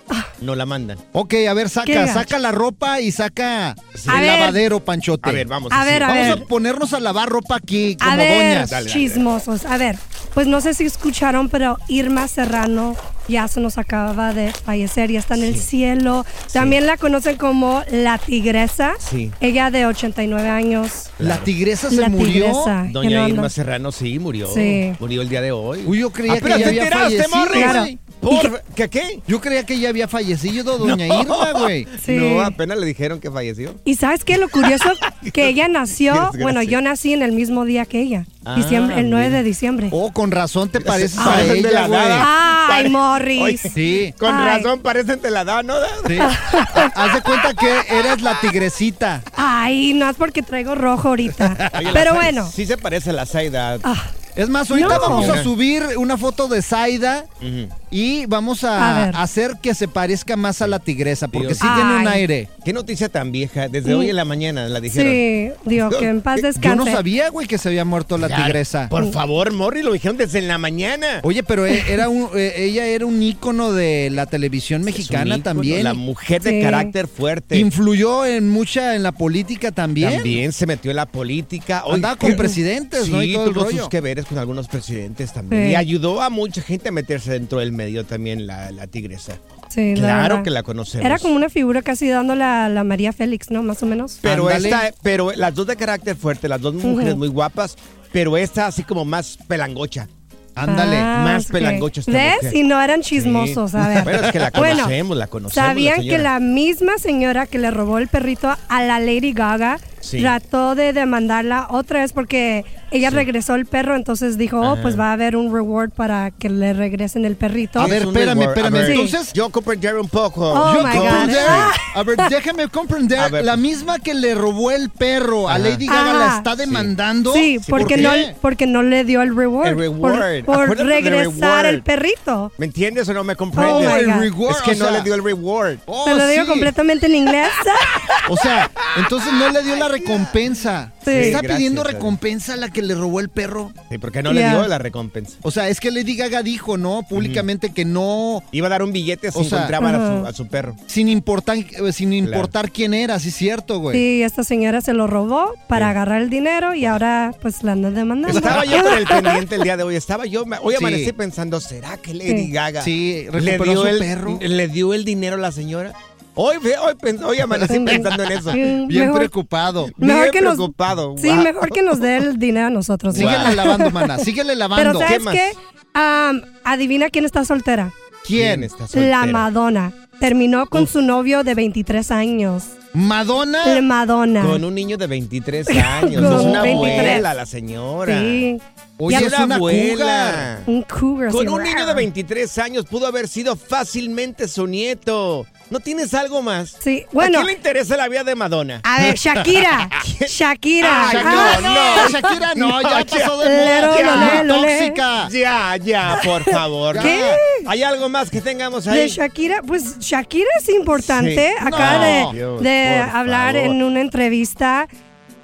no 0.43 0.55
la 0.55 0.67
mandan. 0.67 0.99
Ok, 1.13 1.35
a 1.49 1.55
ver, 1.55 1.65
Qué 1.67 1.71
saca, 1.71 1.93
gacho. 1.93 2.13
saca 2.13 2.39
la 2.39 2.53
ropa 2.53 3.01
y 3.01 3.13
saca 3.13 3.71
el 3.95 4.21
ver. 4.21 4.27
lavadero, 4.41 4.81
Panchote. 4.85 5.31
A 5.31 5.33
ver, 5.33 5.47
vamos. 5.47 5.73
A 5.73 5.85
ver, 5.85 6.03
a 6.03 6.09
Vamos 6.09 6.23
ver. 6.25 6.33
a 6.43 6.45
ponernos 6.47 6.93
a 6.93 7.01
lavar 7.01 7.29
ropa 7.29 7.57
aquí 7.57 7.97
como 7.97 8.11
A 8.11 8.17
ver, 8.17 8.37
doñas. 8.55 8.71
Dale, 8.71 8.91
chismosos. 8.91 9.65
A 9.65 9.77
ver, 9.79 9.97
pues 10.35 10.47
no 10.47 10.61
sé 10.61 10.75
si 10.75 10.85
escucharon, 10.85 11.49
pero 11.49 11.79
Irma 11.89 12.27
Serrano 12.29 12.97
ya 13.29 13.47
se 13.47 13.61
nos 13.61 13.77
acaba 13.79 14.33
de 14.33 14.51
fallecer, 14.53 15.11
ya 15.13 15.19
está 15.19 15.35
en 15.37 15.45
el 15.45 15.57
cielo. 15.57 16.25
También 16.53 16.87
la 16.87 16.97
conocen 16.97 17.37
como 17.37 17.83
la 17.91 18.19
tigresa. 18.19 18.95
Sí. 18.99 19.31
Ella 19.41 19.71
de 19.71 19.87
89 19.87 20.49
años. 20.49 21.11
La 21.19 21.37
tigresa 21.39 21.91
se 21.91 21.97
La 21.97 22.09
murió. 22.09 22.27
tigresa. 22.47 22.85
que 22.87 22.93
Doña 22.93 23.29
Irma. 23.29 23.49
Serrano 23.51 23.93
sí 23.93 24.19
murió. 24.19 24.49
Sí. 24.55 24.93
Murió 24.99 25.21
el 25.23 25.29
día 25.29 25.43
de 25.43 25.53
hoy. 25.53 25.83
Uy, 25.87 25.99
yo 26.01 26.11
creía 26.11 26.33
que 26.35 26.39
Apenas 26.39 26.59
ya 26.59 26.65
te 26.65 26.69
había 26.71 26.83
enteraste, 26.85 27.17
fallecido. 27.25 27.39
Morris. 27.39 27.63
Claro. 27.65 27.87
Por- 28.21 28.63
¿Qué 28.75 28.89
qué? 28.89 29.21
Yo 29.27 29.41
creía 29.41 29.65
que 29.65 29.79
ya 29.79 29.89
había 29.89 30.09
fallecido 30.09 30.79
doña 30.79 31.07
Irma, 31.21 31.53
güey. 31.53 31.87
Sí. 32.05 32.13
No, 32.13 32.41
apenas 32.41 32.79
le 32.79 32.87
dijeron 32.87 33.21
que 33.21 33.31
falleció. 33.31 33.75
Y 33.85 33.95
sabes 33.97 34.25
qué, 34.25 34.39
lo 34.39 34.49
curioso, 34.49 34.91
que 35.33 35.49
ella 35.49 35.69
nació, 35.69 36.31
bueno, 36.41 36.63
yo 36.63 36.81
nací 36.81 37.13
en 37.13 37.23
el 37.23 37.33
mismo 37.33 37.65
día 37.65 37.85
que 37.87 38.01
ella, 38.01 38.27
Ah, 38.45 38.55
diciembre, 38.57 38.99
el 39.01 39.11
9 39.11 39.27
mira. 39.27 39.39
de 39.39 39.45
diciembre. 39.45 39.89
Oh, 39.93 40.13
con 40.13 40.31
razón 40.31 40.69
te 40.71 40.81
pareces 40.81 41.19
a 41.19 41.37
de 41.39 41.59
ella, 41.59 41.71
la 41.71 41.87
güey. 41.87 41.99
nada. 42.01 42.67
Ay, 42.71 42.85
Pare- 42.85 42.89
Morris. 42.91 43.43
Oye, 43.43 43.59
Sí. 43.75 44.15
Con 44.19 44.35
Ay. 44.35 44.57
razón, 44.63 44.81
parecen 44.81 45.21
te 45.21 45.31
la 45.31 45.45
da, 45.45 45.63
¿no? 45.63 45.75
Sí. 46.07 46.19
Haz 46.19 47.15
de 47.15 47.21
cuenta 47.23 47.55
que 47.55 47.71
eres 47.99 48.23
la 48.23 48.41
tigresita. 48.41 49.23
Ay, 49.37 49.93
no 49.95 50.09
es 50.09 50.17
porque 50.17 50.43
traigo 50.43 50.75
rojo 50.75 51.09
ahorita. 51.09 51.73
Oye, 51.79 51.91
Pero 51.93 52.15
bueno. 52.15 52.49
Sí 52.51 52.65
se 52.67 52.77
parece 52.79 53.11
a 53.11 53.13
la 53.15 53.27
Zaida. 53.27 53.79
Ah, 53.85 54.03
Es 54.35 54.49
más, 54.49 54.71
ahorita 54.71 54.95
No. 54.95 55.01
vamos 55.01 55.29
a 55.29 55.43
subir 55.43 55.83
una 55.97 56.17
foto 56.17 56.47
de 56.49 56.63
Zaida 56.63 57.25
Ujú. 57.43 57.69
Y 57.91 58.27
vamos 58.27 58.65
A 58.65 59.09
hacer 59.23 59.57
que 59.63 59.75
se 59.75 59.89
parezca 59.89 60.37
más 60.37 60.61
a 60.63 60.67
la 60.67 60.79
tigresa, 60.79 61.29
porque 61.29 61.49
Dios. 61.49 61.59
sí 61.59 61.67
tiene 61.75 61.97
un 62.01 62.07
Ay. 62.09 62.21
aire. 62.21 62.49
Qué 62.65 62.73
noticia 62.73 63.09
tan 63.09 63.33
vieja. 63.33 63.69
Desde 63.69 63.95
hoy 63.95 64.11
en 64.11 64.17
la 64.17 64.25
mañana 64.25 64.69
la 64.69 64.81
dijeron. 64.81 65.11
sí, 65.13 65.51
digo, 65.65 65.89
que 65.91 66.09
en 66.09 66.21
paz 66.21 66.41
Yo 66.41 66.47
descanse. 66.49 66.77
no 66.77 66.87
sabía, 66.87 67.31
güey, 67.31 67.47
que 67.47 67.59
se 67.59 67.69
había 67.69 67.85
muerto 67.85 68.19
la 68.19 68.29
Ya, 68.29 68.45
tigresa. 68.45 68.89
Por 68.89 69.11
favor, 69.13 69.53
Morri, 69.53 69.83
lo 69.83 69.93
dijeron 69.93 70.17
desde 70.17 70.39
en 70.39 70.49
la 70.49 70.59
mañana. 70.59 71.21
Oye, 71.23 71.43
pero 71.43 71.67
e- 71.67 71.85
era 71.93 72.09
un, 72.09 72.29
eh, 72.37 72.55
ella 72.59 72.87
era 72.87 73.07
un 73.07 73.23
ícono 73.23 73.73
de 73.73 74.11
la 74.11 74.27
televisión 74.27 74.81
Es 74.81 74.87
un 74.87 74.93
mexicana 74.93 75.25
ícono, 75.37 75.43
también. 75.43 75.85
La 75.85 75.95
mujer 75.95 76.43
de 76.43 76.51
Sí. 76.51 76.61
carácter 76.63 77.09
fuerte. 77.09 77.57
Influyó 77.59 78.27
en 78.27 78.49
mucha 78.51 78.95
en 78.95 79.03
la 79.03 79.13
política 79.13 79.73
también. 79.73 80.15
También 80.15 80.53
se 80.53 80.67
metió 80.67 80.91
en 80.91 80.97
la 80.97 81.07
política. 81.07 81.83
Oye, 81.85 81.95
Andaba 81.97 82.17
con 82.17 82.31
qué- 82.31 82.37
presidentes, 82.37 83.09
¿no? 83.09 83.21
Sí, 83.21 83.31
Y 83.31 83.35
todo 83.35 83.47
el 83.47 83.53
tuvo 83.55 83.65
rollo. 83.65 83.79
sus 83.81 83.89
que 83.89 84.01
veres 84.01 84.27
con 84.27 84.39
algunos 84.39 84.69
presidentes 84.69 85.33
también. 85.33 85.65
Sí. 85.67 85.71
Y 85.73 85.75
ayudó 85.75 86.21
a 86.23 86.31
mucha 86.31 86.61
gente 86.63 86.89
a 86.91 86.93
meterse 86.93 87.33
dentro 87.33 87.59
del 87.61 87.73
medio 87.79 88.05
también 88.05 88.47
la, 88.47 88.71
la 88.73 88.87
tigresa. 88.89 89.39
Sí, 89.69 89.95
la 89.97 90.01
Claro 90.27 90.43
que 90.43 90.51
la 90.51 90.63
conocemos. 90.63 91.05
Era 91.07 91.19
como 91.19 91.35
una 91.37 91.49
figura 91.49 91.83
casi 91.83 92.09
dándole 92.09 92.43
a 92.45 92.69
la 92.69 92.85
María 92.85 93.13
Félix, 93.13 93.51
¿no? 93.51 93.63
Más 93.63 93.83
o 93.83 93.87
menos. 93.87 94.19
Pero 94.21 94.51
esta, 94.51 94.93
pero 95.03 95.31
las 95.33 95.55
dos 95.55 95.67
de 95.67 95.77
carácter 95.77 96.17
fuerte, 96.17 96.49
las 96.49 96.61
dos 96.61 96.75
mujeres 96.75 97.17
muy 97.17 97.29
guapas, 97.29 97.77
pero 98.13 98.37
esta 98.37 98.67
así 98.67 98.83
como 98.83 99.05
más 99.05 99.39
pelangocha. 99.47 100.09
Ándale. 100.55 100.97
Ah, 100.99 101.21
más 101.23 101.45
ok. 101.47 101.53
pelangocha 101.53 102.01
esta 102.01 102.11
¿Ves? 102.13 102.37
mujer. 102.43 102.57
Y 102.57 102.63
no 102.65 102.83
eran 102.83 103.01
chismosos, 103.03 103.71
Sí. 103.71 103.77
a 103.77 103.89
ver. 103.95 104.05
Bueno, 104.05 104.21
es 104.27 104.33
que 104.33 104.39
la 104.41 104.51
Bueno, 104.51 104.77
conocemos, 104.83 105.17
la 105.17 105.27
conocemos. 105.29 105.55
¿Sabían 105.55 105.99
la 105.99 106.03
que 106.17 106.19
la 106.19 106.41
misma 106.41 106.99
señora 106.99 107.47
que 107.47 107.59
le 107.59 107.71
robó 107.71 107.99
el 107.99 108.09
perrito 108.09 108.53
a 108.69 108.83
la 108.83 108.99
Lady 108.99 109.33
Gaga 109.33 109.79
Sí. 110.01 110.21
trató 110.21 110.75
de 110.75 110.93
demandarla 110.93 111.67
otra 111.71 112.01
vez 112.01 112.13
porque 112.13 112.65
ella 112.91 113.11
regresó 113.11 113.55
el 113.55 113.67
perro, 113.67 113.97
entonces 113.97 114.39
dijo, 114.39 114.61
oh, 114.61 114.77
pues 114.81 114.99
va 114.99 115.11
a 115.11 115.13
haber 115.13 115.37
un 115.37 115.53
reward 115.53 115.91
para 115.91 116.31
que 116.31 116.49
le 116.49 116.73
regresen 116.73 117.25
el 117.25 117.37
perrito. 117.37 117.81
A 117.81 117.87
ver, 117.87 118.03
espérame, 118.03 118.43
espérame. 118.43 118.73
Ver, 118.73 118.91
Entonces, 118.93 119.33
Yo 119.35 119.51
comprender 119.51 119.97
un 119.97 120.09
poco. 120.09 120.51
Oh, 120.51 120.75
yo 120.75 120.83
my 120.87 120.97
God. 120.97 121.03
comprender. 121.09 121.47
Ah. 121.49 121.73
A 121.95 122.03
ver, 122.05 122.17
déjame 122.31 122.69
comprender. 122.69 123.31
Ver. 123.31 123.45
La 123.45 123.57
misma 123.57 123.99
que 123.99 124.15
le 124.15 124.35
robó 124.35 124.71
el 124.71 124.89
perro 124.91 125.49
a. 125.49 125.59
Lady 125.59 125.87
Gaga 125.87 126.13
la 126.15 126.27
Ajá. 126.27 126.37
está 126.39 126.57
demandando. 126.57 127.33
Sí, 127.33 127.59
¿Por 127.69 127.81
porque 127.81 127.97
no, 127.97 128.11
porque 128.41 128.67
no 128.67 128.83
le 128.83 129.05
dio 129.05 129.21
el 129.23 129.35
reward. 129.37 129.67
El 129.69 129.75
por- 129.75 130.17
reward. 130.19 130.45
Por, 130.45 130.77
regresar 130.79 131.33
reward. 131.33 131.67
el 131.67 131.83
perrito. 131.83 132.53
¿Me 132.57 132.67
entiendes 132.67 133.09
o 133.09 133.15
no 133.15 133.25
me 133.25 133.35
comprendes? 133.37 133.89
Oh, 133.89 133.97
el 133.97 134.13
reward, 134.21 134.57
es 134.57 134.63
que 134.63 134.71
o 134.73 134.75
no 134.77 134.85
sea, 134.87 134.91
le 134.93 135.03
dio 135.03 135.15
el 135.15 135.25
reward. 135.25 135.79
oh, 135.87 136.05
Te 136.05 136.15
lo 136.15 136.27
digo 136.29 136.45
sí. 136.45 136.49
completamente 136.51 137.07
en 137.07 137.15
inglés. 137.17 137.49
O 138.31 138.37
sea, 138.37 138.71
entonces 138.99 139.33
no 139.33 139.49
le 139.49 139.63
dio 139.63 139.75
la 139.77 139.88
recompensa. 139.89 140.93
Sí. 141.05 141.11
Está 141.11 141.39
Gracias, 141.39 141.57
pidiendo 141.57 141.85
recompensa 141.85 142.55
a 142.55 142.57
la 142.57 142.69
que 142.71 142.83
le 142.83 142.95
robó 142.95 143.21
el 143.21 143.29
perro. 143.29 143.73
Sí, 143.91 143.99
porque 143.99 144.23
no 144.23 144.33
le 144.33 144.49
dio 144.49 144.67
la 144.69 144.79
recompensa. 144.79 145.37
O 145.43 145.51
sea, 145.51 145.69
es 145.69 145.81
que 145.81 145.91
Lady 145.91 146.17
Gaga 146.17 146.43
dijo, 146.43 146.77
¿no? 146.77 147.03
Públicamente 147.09 147.73
que 147.73 147.85
no, 147.85 148.43
Iba 148.53 148.67
a 148.67 148.71
dar 148.71 148.83
un 148.83 148.93
billete 148.93 149.31
si 149.33 149.39
O 149.39 149.45
sea, 149.45 149.59
encontraban 149.59 149.95
a, 149.95 149.99
su, 149.99 150.21
Ajá. 150.21 150.29
a 150.29 150.33
su 150.33 150.47
perro. 150.49 150.77
sin 150.87 151.09
importar, 151.09 151.57
eh, 151.59 151.93
sin 151.93 152.13
importar 152.13 152.71
quién 152.71 152.95
era, 152.95 153.19
sí 153.19 153.29
es 153.29 153.35
cierto, 153.37 153.79
güey. 153.81 153.97
Sí, 153.97 154.23
esta 154.23 154.45
señora 154.45 154.81
se 154.81 154.93
lo 154.93 155.07
robó 155.07 155.53
para 155.69 155.91
agarrar 155.91 156.23
el 156.23 156.31
dinero 156.31 156.75
y 156.75 156.85
ahora 156.85 157.35
pues 157.41 157.63
la 157.63 157.73
anda 157.73 157.91
demandando. 157.91 158.37
Estaba 158.37 158.65
yo 158.65 158.83
con 158.83 158.97
el 158.99 159.05
pendiente 159.07 159.55
el 159.57 159.63
día 159.63 159.77
de 159.77 159.83
hoy. 159.83 159.97
Estaba 159.97 160.27
yo, 160.27 160.45
hoy 160.63 160.75
Sí. 160.79 160.85
amanecí 160.85 161.13
pensando, 161.13 161.61
¿será 161.61 161.97
que 161.97 162.15
Lady 162.15 162.47
Sí. 162.47 162.51
Gaga 162.53 162.83
Sí, 162.83 163.27
le 163.33 163.59
dio, 163.59 163.83
su 163.83 163.87
el, 163.87 163.99
perro. 163.99 164.39
le 164.41 164.69
dio 164.69 164.95
el 164.95 165.05
dinero 165.05 165.37
a 165.37 165.39
la 165.39 165.53
señora? 165.53 165.93
Hoy, 166.41 166.57
hoy, 166.57 167.17
hoy 167.25 167.41
amanecí 167.41 167.81
pensando 167.85 168.23
en 168.23 168.33
eso. 168.33 168.53
Bien 168.53 168.87
mejor- 168.89 169.17
preocupado. 169.19 169.89
Mejor 169.97 170.21
Bien 170.21 170.31
que 170.33 170.41
nos- 170.41 170.55
preocupado. 170.55 171.15
Sí, 171.19 171.29
Wow. 171.29 171.43
mejor 171.43 171.69
que 171.71 171.83
nos 171.83 171.99
dé 172.01 172.17
el 172.19 172.39
dinero 172.39 172.69
a 172.69 172.71
nosotros. 172.71 173.15
¿sí? 173.17 173.23
Síguele 173.23 173.55
lavando, 173.57 173.91
mana. 173.91 174.19
Síguele 174.19 174.49
Pero 174.55 174.59
lavando. 174.59 174.99
¿sabes 175.01 175.23
más? 175.23 175.35
qué? 175.35 175.51
Am, 175.95 176.43
adivina 176.65 177.11
quién 177.11 177.25
está 177.25 177.45
soltera. 177.45 177.93
¿Quién? 178.25 178.63
está 178.63 178.87
soltera? 178.87 179.27
La 179.27 179.33
Madonna. 179.33 179.93
Terminó 180.21 180.67
con 180.67 180.87
su 180.87 181.03
novio 181.03 181.43
de 181.45 181.55
23 181.57 182.11
años. 182.13 182.65
Madonna. 182.93 183.67
La 183.67 183.83
Madonna. 183.83 184.43
Con 184.43 184.65
un 184.65 184.75
niño 184.77 184.97
de 184.97 185.07
23 185.09 185.67
años. 185.85 186.23
Con 186.23 186.41
es 186.41 186.47
una 186.47 186.63
23. 186.63 187.01
abuela 187.09 187.35
la 187.35 187.47
señora. 187.47 188.21
Sí. 188.21 188.59
Oye, 189.01 189.17
es 189.27 189.39
una 189.39 189.55
abuela. 189.57 189.95
cougar. 189.97 190.59
Un 190.67 190.83
cougar. 190.83 191.31
Con 191.33 191.49
un 191.49 191.63
niño 191.63 191.87
de 191.87 191.95
23 191.95 192.59
años 192.59 192.85
pudo 192.87 193.07
haber 193.07 193.29
sido 193.29 193.55
fácilmente 193.57 194.47
su 194.49 194.67
nieto. 194.67 195.47
¿No 195.71 195.81
tienes 195.81 196.15
algo 196.15 196.41
más? 196.41 196.77
Sí, 196.83 197.05
¿A 197.07 197.11
bueno. 197.13 197.39
quién 197.41 197.47
le 197.49 197.53
interesa 197.53 197.97
la 197.97 198.09
vida 198.09 198.25
de 198.25 198.35
Madonna? 198.35 198.81
A 198.85 199.01
ver, 199.03 199.17
Shakira. 199.17 199.91
Shakira. 200.27 201.09
Ay, 201.11 201.19
Ah, 201.23 201.59
no, 201.61 201.69
no, 201.69 202.09
Shakira 202.21 202.55
no, 202.55 202.81
ya 202.81 202.99
No, 203.01 203.07
pasó 203.07 203.45
ya. 203.45 203.49
de 203.51 203.83
moda. 203.87 203.99
Ya, 203.99 204.43
lole, 204.43 204.45
lole. 204.45 204.79
tóxica. 204.79 205.29
Ya, 205.31 205.77
ya, 205.77 206.21
por 206.25 206.43
favor. 206.51 206.99
¿Qué? 207.01 207.21
¿Hay 207.67 207.83
algo 207.83 208.09
más 208.09 208.31
que 208.31 208.41
tengamos 208.41 208.85
De 208.87 208.93
ahí? 209.03 209.09
Shakira, 209.09 209.61
pues 209.63 209.99
Shakira 209.99 210.49
es 210.61 210.69
importante. 210.71 211.55
Sí. 211.59 211.65
Acaba 211.67 211.99
No. 211.99 212.33
de, 212.33 212.37
Dios, 212.39 212.63
de 212.63 212.97
hablar 213.13 213.55
favor. 213.55 213.71
en 213.71 213.83
una 213.83 214.01
entrevista. 214.01 214.89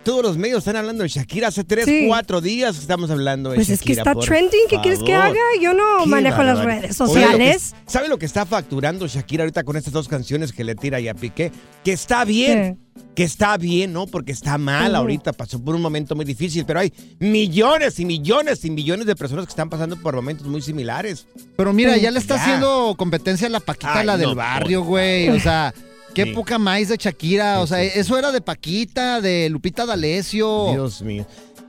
Todos 0.04 0.22
los 0.22 0.36
medios 0.36 0.58
están 0.58 0.76
hablando 0.76 1.02
de 1.02 1.08
Shakira. 1.08 1.48
Hace 1.48 1.64
tres, 1.64 1.86
Sí. 1.86 2.04
cuatro 2.06 2.40
días 2.42 2.74
que 2.76 2.82
estamos 2.82 3.10
hablando 3.10 3.50
de 3.50 3.56
Pues 3.56 3.70
es 3.70 3.80
que 3.80 3.94
Shakira. 3.94 4.02
está 4.02 4.14
por 4.14 4.24
trending. 4.24 4.60
¿Qué 4.68 4.78
quieres 4.82 5.02
que 5.02 5.14
haga? 5.14 5.38
Yo 5.62 5.72
no 5.72 6.00
Qué 6.04 6.06
manejo 6.10 6.42
las 6.42 6.58
redes 6.62 7.00
Oye, 7.00 7.08
lo 7.08 7.14
que- 7.14 7.22
sociales. 7.32 7.74
¿Sabe 7.86 8.08
lo 8.08 8.18
que 8.18 8.26
está 8.26 8.44
facturando 8.44 9.06
Shakira 9.06 9.44
ahorita 9.44 9.64
con 9.64 9.76
estas 9.76 9.92
dos 9.94 10.06
canciones 10.08 10.52
que 10.52 10.62
le 10.62 10.74
tira 10.74 11.00
y 11.00 11.08
a 11.08 11.14
Piqué? 11.14 11.50
Que 11.84 11.92
está 11.92 12.24
bien. 12.26 12.78
Que 13.16 13.22
está 13.24 13.56
bien, 13.56 13.92
¿no? 13.92 14.06
Porque 14.06 14.32
está 14.32 14.58
mal 14.58 14.94
ahorita, 14.94 15.32
pasó 15.32 15.62
por 15.62 15.74
un 15.74 15.80
momento 15.82 16.14
muy 16.16 16.24
difícil, 16.24 16.64
pero 16.66 16.80
hay 16.80 16.92
millones 17.20 17.98
y 17.98 18.04
millones 18.04 18.64
y 18.64 18.70
millones 18.70 19.06
de 19.06 19.16
personas 19.16 19.46
que 19.46 19.50
están 19.50 19.70
pasando 19.70 19.96
por 19.96 20.14
momentos 20.14 20.46
muy 20.46 20.60
similares. 20.62 21.26
Pero 21.56 21.72
mira, 21.72 21.96
ya 21.96 22.10
le 22.10 22.18
está 22.18 22.36
Ya. 22.36 22.42
haciendo 22.42 22.94
competencia 22.98 23.46
a 23.46 23.50
la 23.50 23.60
Paquita, 23.60 24.00
Ay, 24.00 24.06
la 24.06 24.16
del 24.16 24.30
no, 24.30 24.34
barrio, 24.34 24.82
güey. 24.82 25.28
O 25.30 25.40
sea, 25.40 25.72
qué 26.14 26.26
poca 26.26 26.58
maíz 26.58 26.88
de 26.88 26.96
Shakira. 26.96 27.60
O 27.60 27.66
sea, 27.66 27.82
eso 27.82 28.16
era 28.16 28.32
de 28.32 28.40
Paquita, 28.40 29.20
de 29.20 29.48
Lupita 29.50 29.84
D'Alessio. 29.84 30.70
Dios 30.72 31.02
mío. 31.02 31.26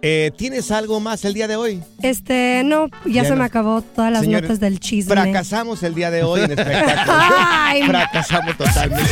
Eh, 0.07 0.29
¿Tienes 0.37 0.69
algo 0.69 0.99
más 0.99 1.25
el 1.25 1.33
día 1.33 1.47
de 1.47 1.55
hoy? 1.55 1.81
Este, 2.03 2.61
no, 2.63 2.89
ya, 3.05 3.11
Ya 3.11 3.23
se 3.23 3.31
no. 3.31 3.37
me 3.37 3.45
acabó 3.45 3.81
todas 3.81 4.11
las 4.11 4.21
Señores, 4.21 4.43
notas 4.43 4.59
del 4.59 4.79
chisme. 4.79 5.15
Fracasamos 5.15 5.81
el 5.81 5.95
día 5.95 6.11
de 6.11 6.21
hoy 6.21 6.41
en 6.41 6.51
espectáculo. 6.51 7.17
Ay. 7.39 7.81
Fracasamos 7.87 8.55
totalmente. 8.55 9.03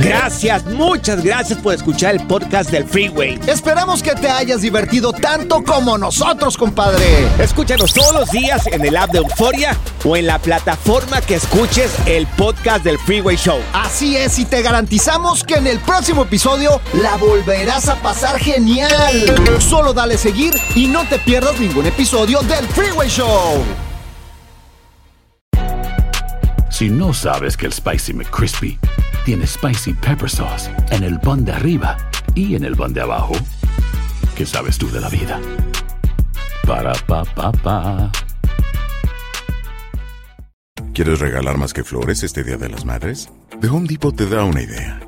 Gracias, 0.00 0.66
muchas 0.66 1.24
gracias 1.24 1.58
por 1.60 1.72
escuchar 1.72 2.14
el 2.14 2.26
podcast 2.26 2.70
del 2.70 2.84
Freeway. 2.84 3.40
Esperamos 3.46 4.02
que 4.02 4.14
te 4.16 4.28
hayas 4.28 4.60
divertido 4.60 5.14
tanto 5.14 5.64
como 5.64 5.96
nosotros, 5.96 6.58
compadre. 6.58 7.02
Escúchanos 7.42 7.94
todos 7.94 8.12
los 8.12 8.30
días 8.30 8.66
en 8.66 8.84
el 8.84 8.98
app 8.98 9.10
de 9.10 9.20
Euforia 9.20 9.74
o 10.04 10.14
en 10.14 10.26
la 10.26 10.38
plataforma 10.38 11.22
que 11.22 11.36
escuches 11.36 11.90
el 12.04 12.26
podcast 12.26 12.84
del 12.84 12.98
Freeway 12.98 13.36
Show. 13.36 13.60
Así 13.72 14.14
es, 14.18 14.38
y 14.38 14.44
te 14.44 14.60
garantizamos 14.60 15.42
que 15.42 15.54
en 15.54 15.66
el 15.66 15.78
próximo 15.78 16.24
episodio 16.24 16.82
la 16.92 17.16
volverás 17.16 17.88
a 17.88 17.96
pasar 18.02 18.38
genial. 18.38 18.90
Solo 19.58 19.94
dale 19.94 20.17
seguir 20.18 20.54
y 20.74 20.88
no 20.88 21.06
te 21.06 21.18
pierdas 21.18 21.58
ningún 21.60 21.86
episodio 21.86 22.40
del 22.40 22.66
Freeway 22.68 23.08
Show. 23.08 23.64
Si 26.70 26.90
no 26.90 27.14
sabes 27.14 27.56
que 27.56 27.66
el 27.66 27.72
Spicy 27.72 28.12
McCrispy 28.12 28.78
tiene 29.24 29.46
Spicy 29.46 29.94
Pepper 29.94 30.28
Sauce 30.28 30.70
en 30.90 31.04
el 31.04 31.18
pan 31.20 31.44
de 31.44 31.52
arriba 31.52 31.96
y 32.34 32.56
en 32.56 32.64
el 32.64 32.76
pan 32.76 32.92
de 32.92 33.00
abajo, 33.00 33.34
¿qué 34.36 34.44
sabes 34.44 34.76
tú 34.76 34.90
de 34.90 35.00
la 35.00 35.08
vida? 35.08 35.40
Para, 36.66 36.92
pa, 37.06 37.24
pa, 37.24 37.52
pa. 37.52 38.12
¿Quieres 40.92 41.20
regalar 41.20 41.58
más 41.58 41.72
que 41.72 41.84
flores 41.84 42.22
este 42.22 42.42
Día 42.42 42.56
de 42.56 42.68
las 42.68 42.84
Madres? 42.84 43.28
The 43.60 43.68
Home 43.68 43.86
Depot 43.88 44.14
te 44.14 44.26
da 44.26 44.44
una 44.44 44.62
idea. 44.62 45.07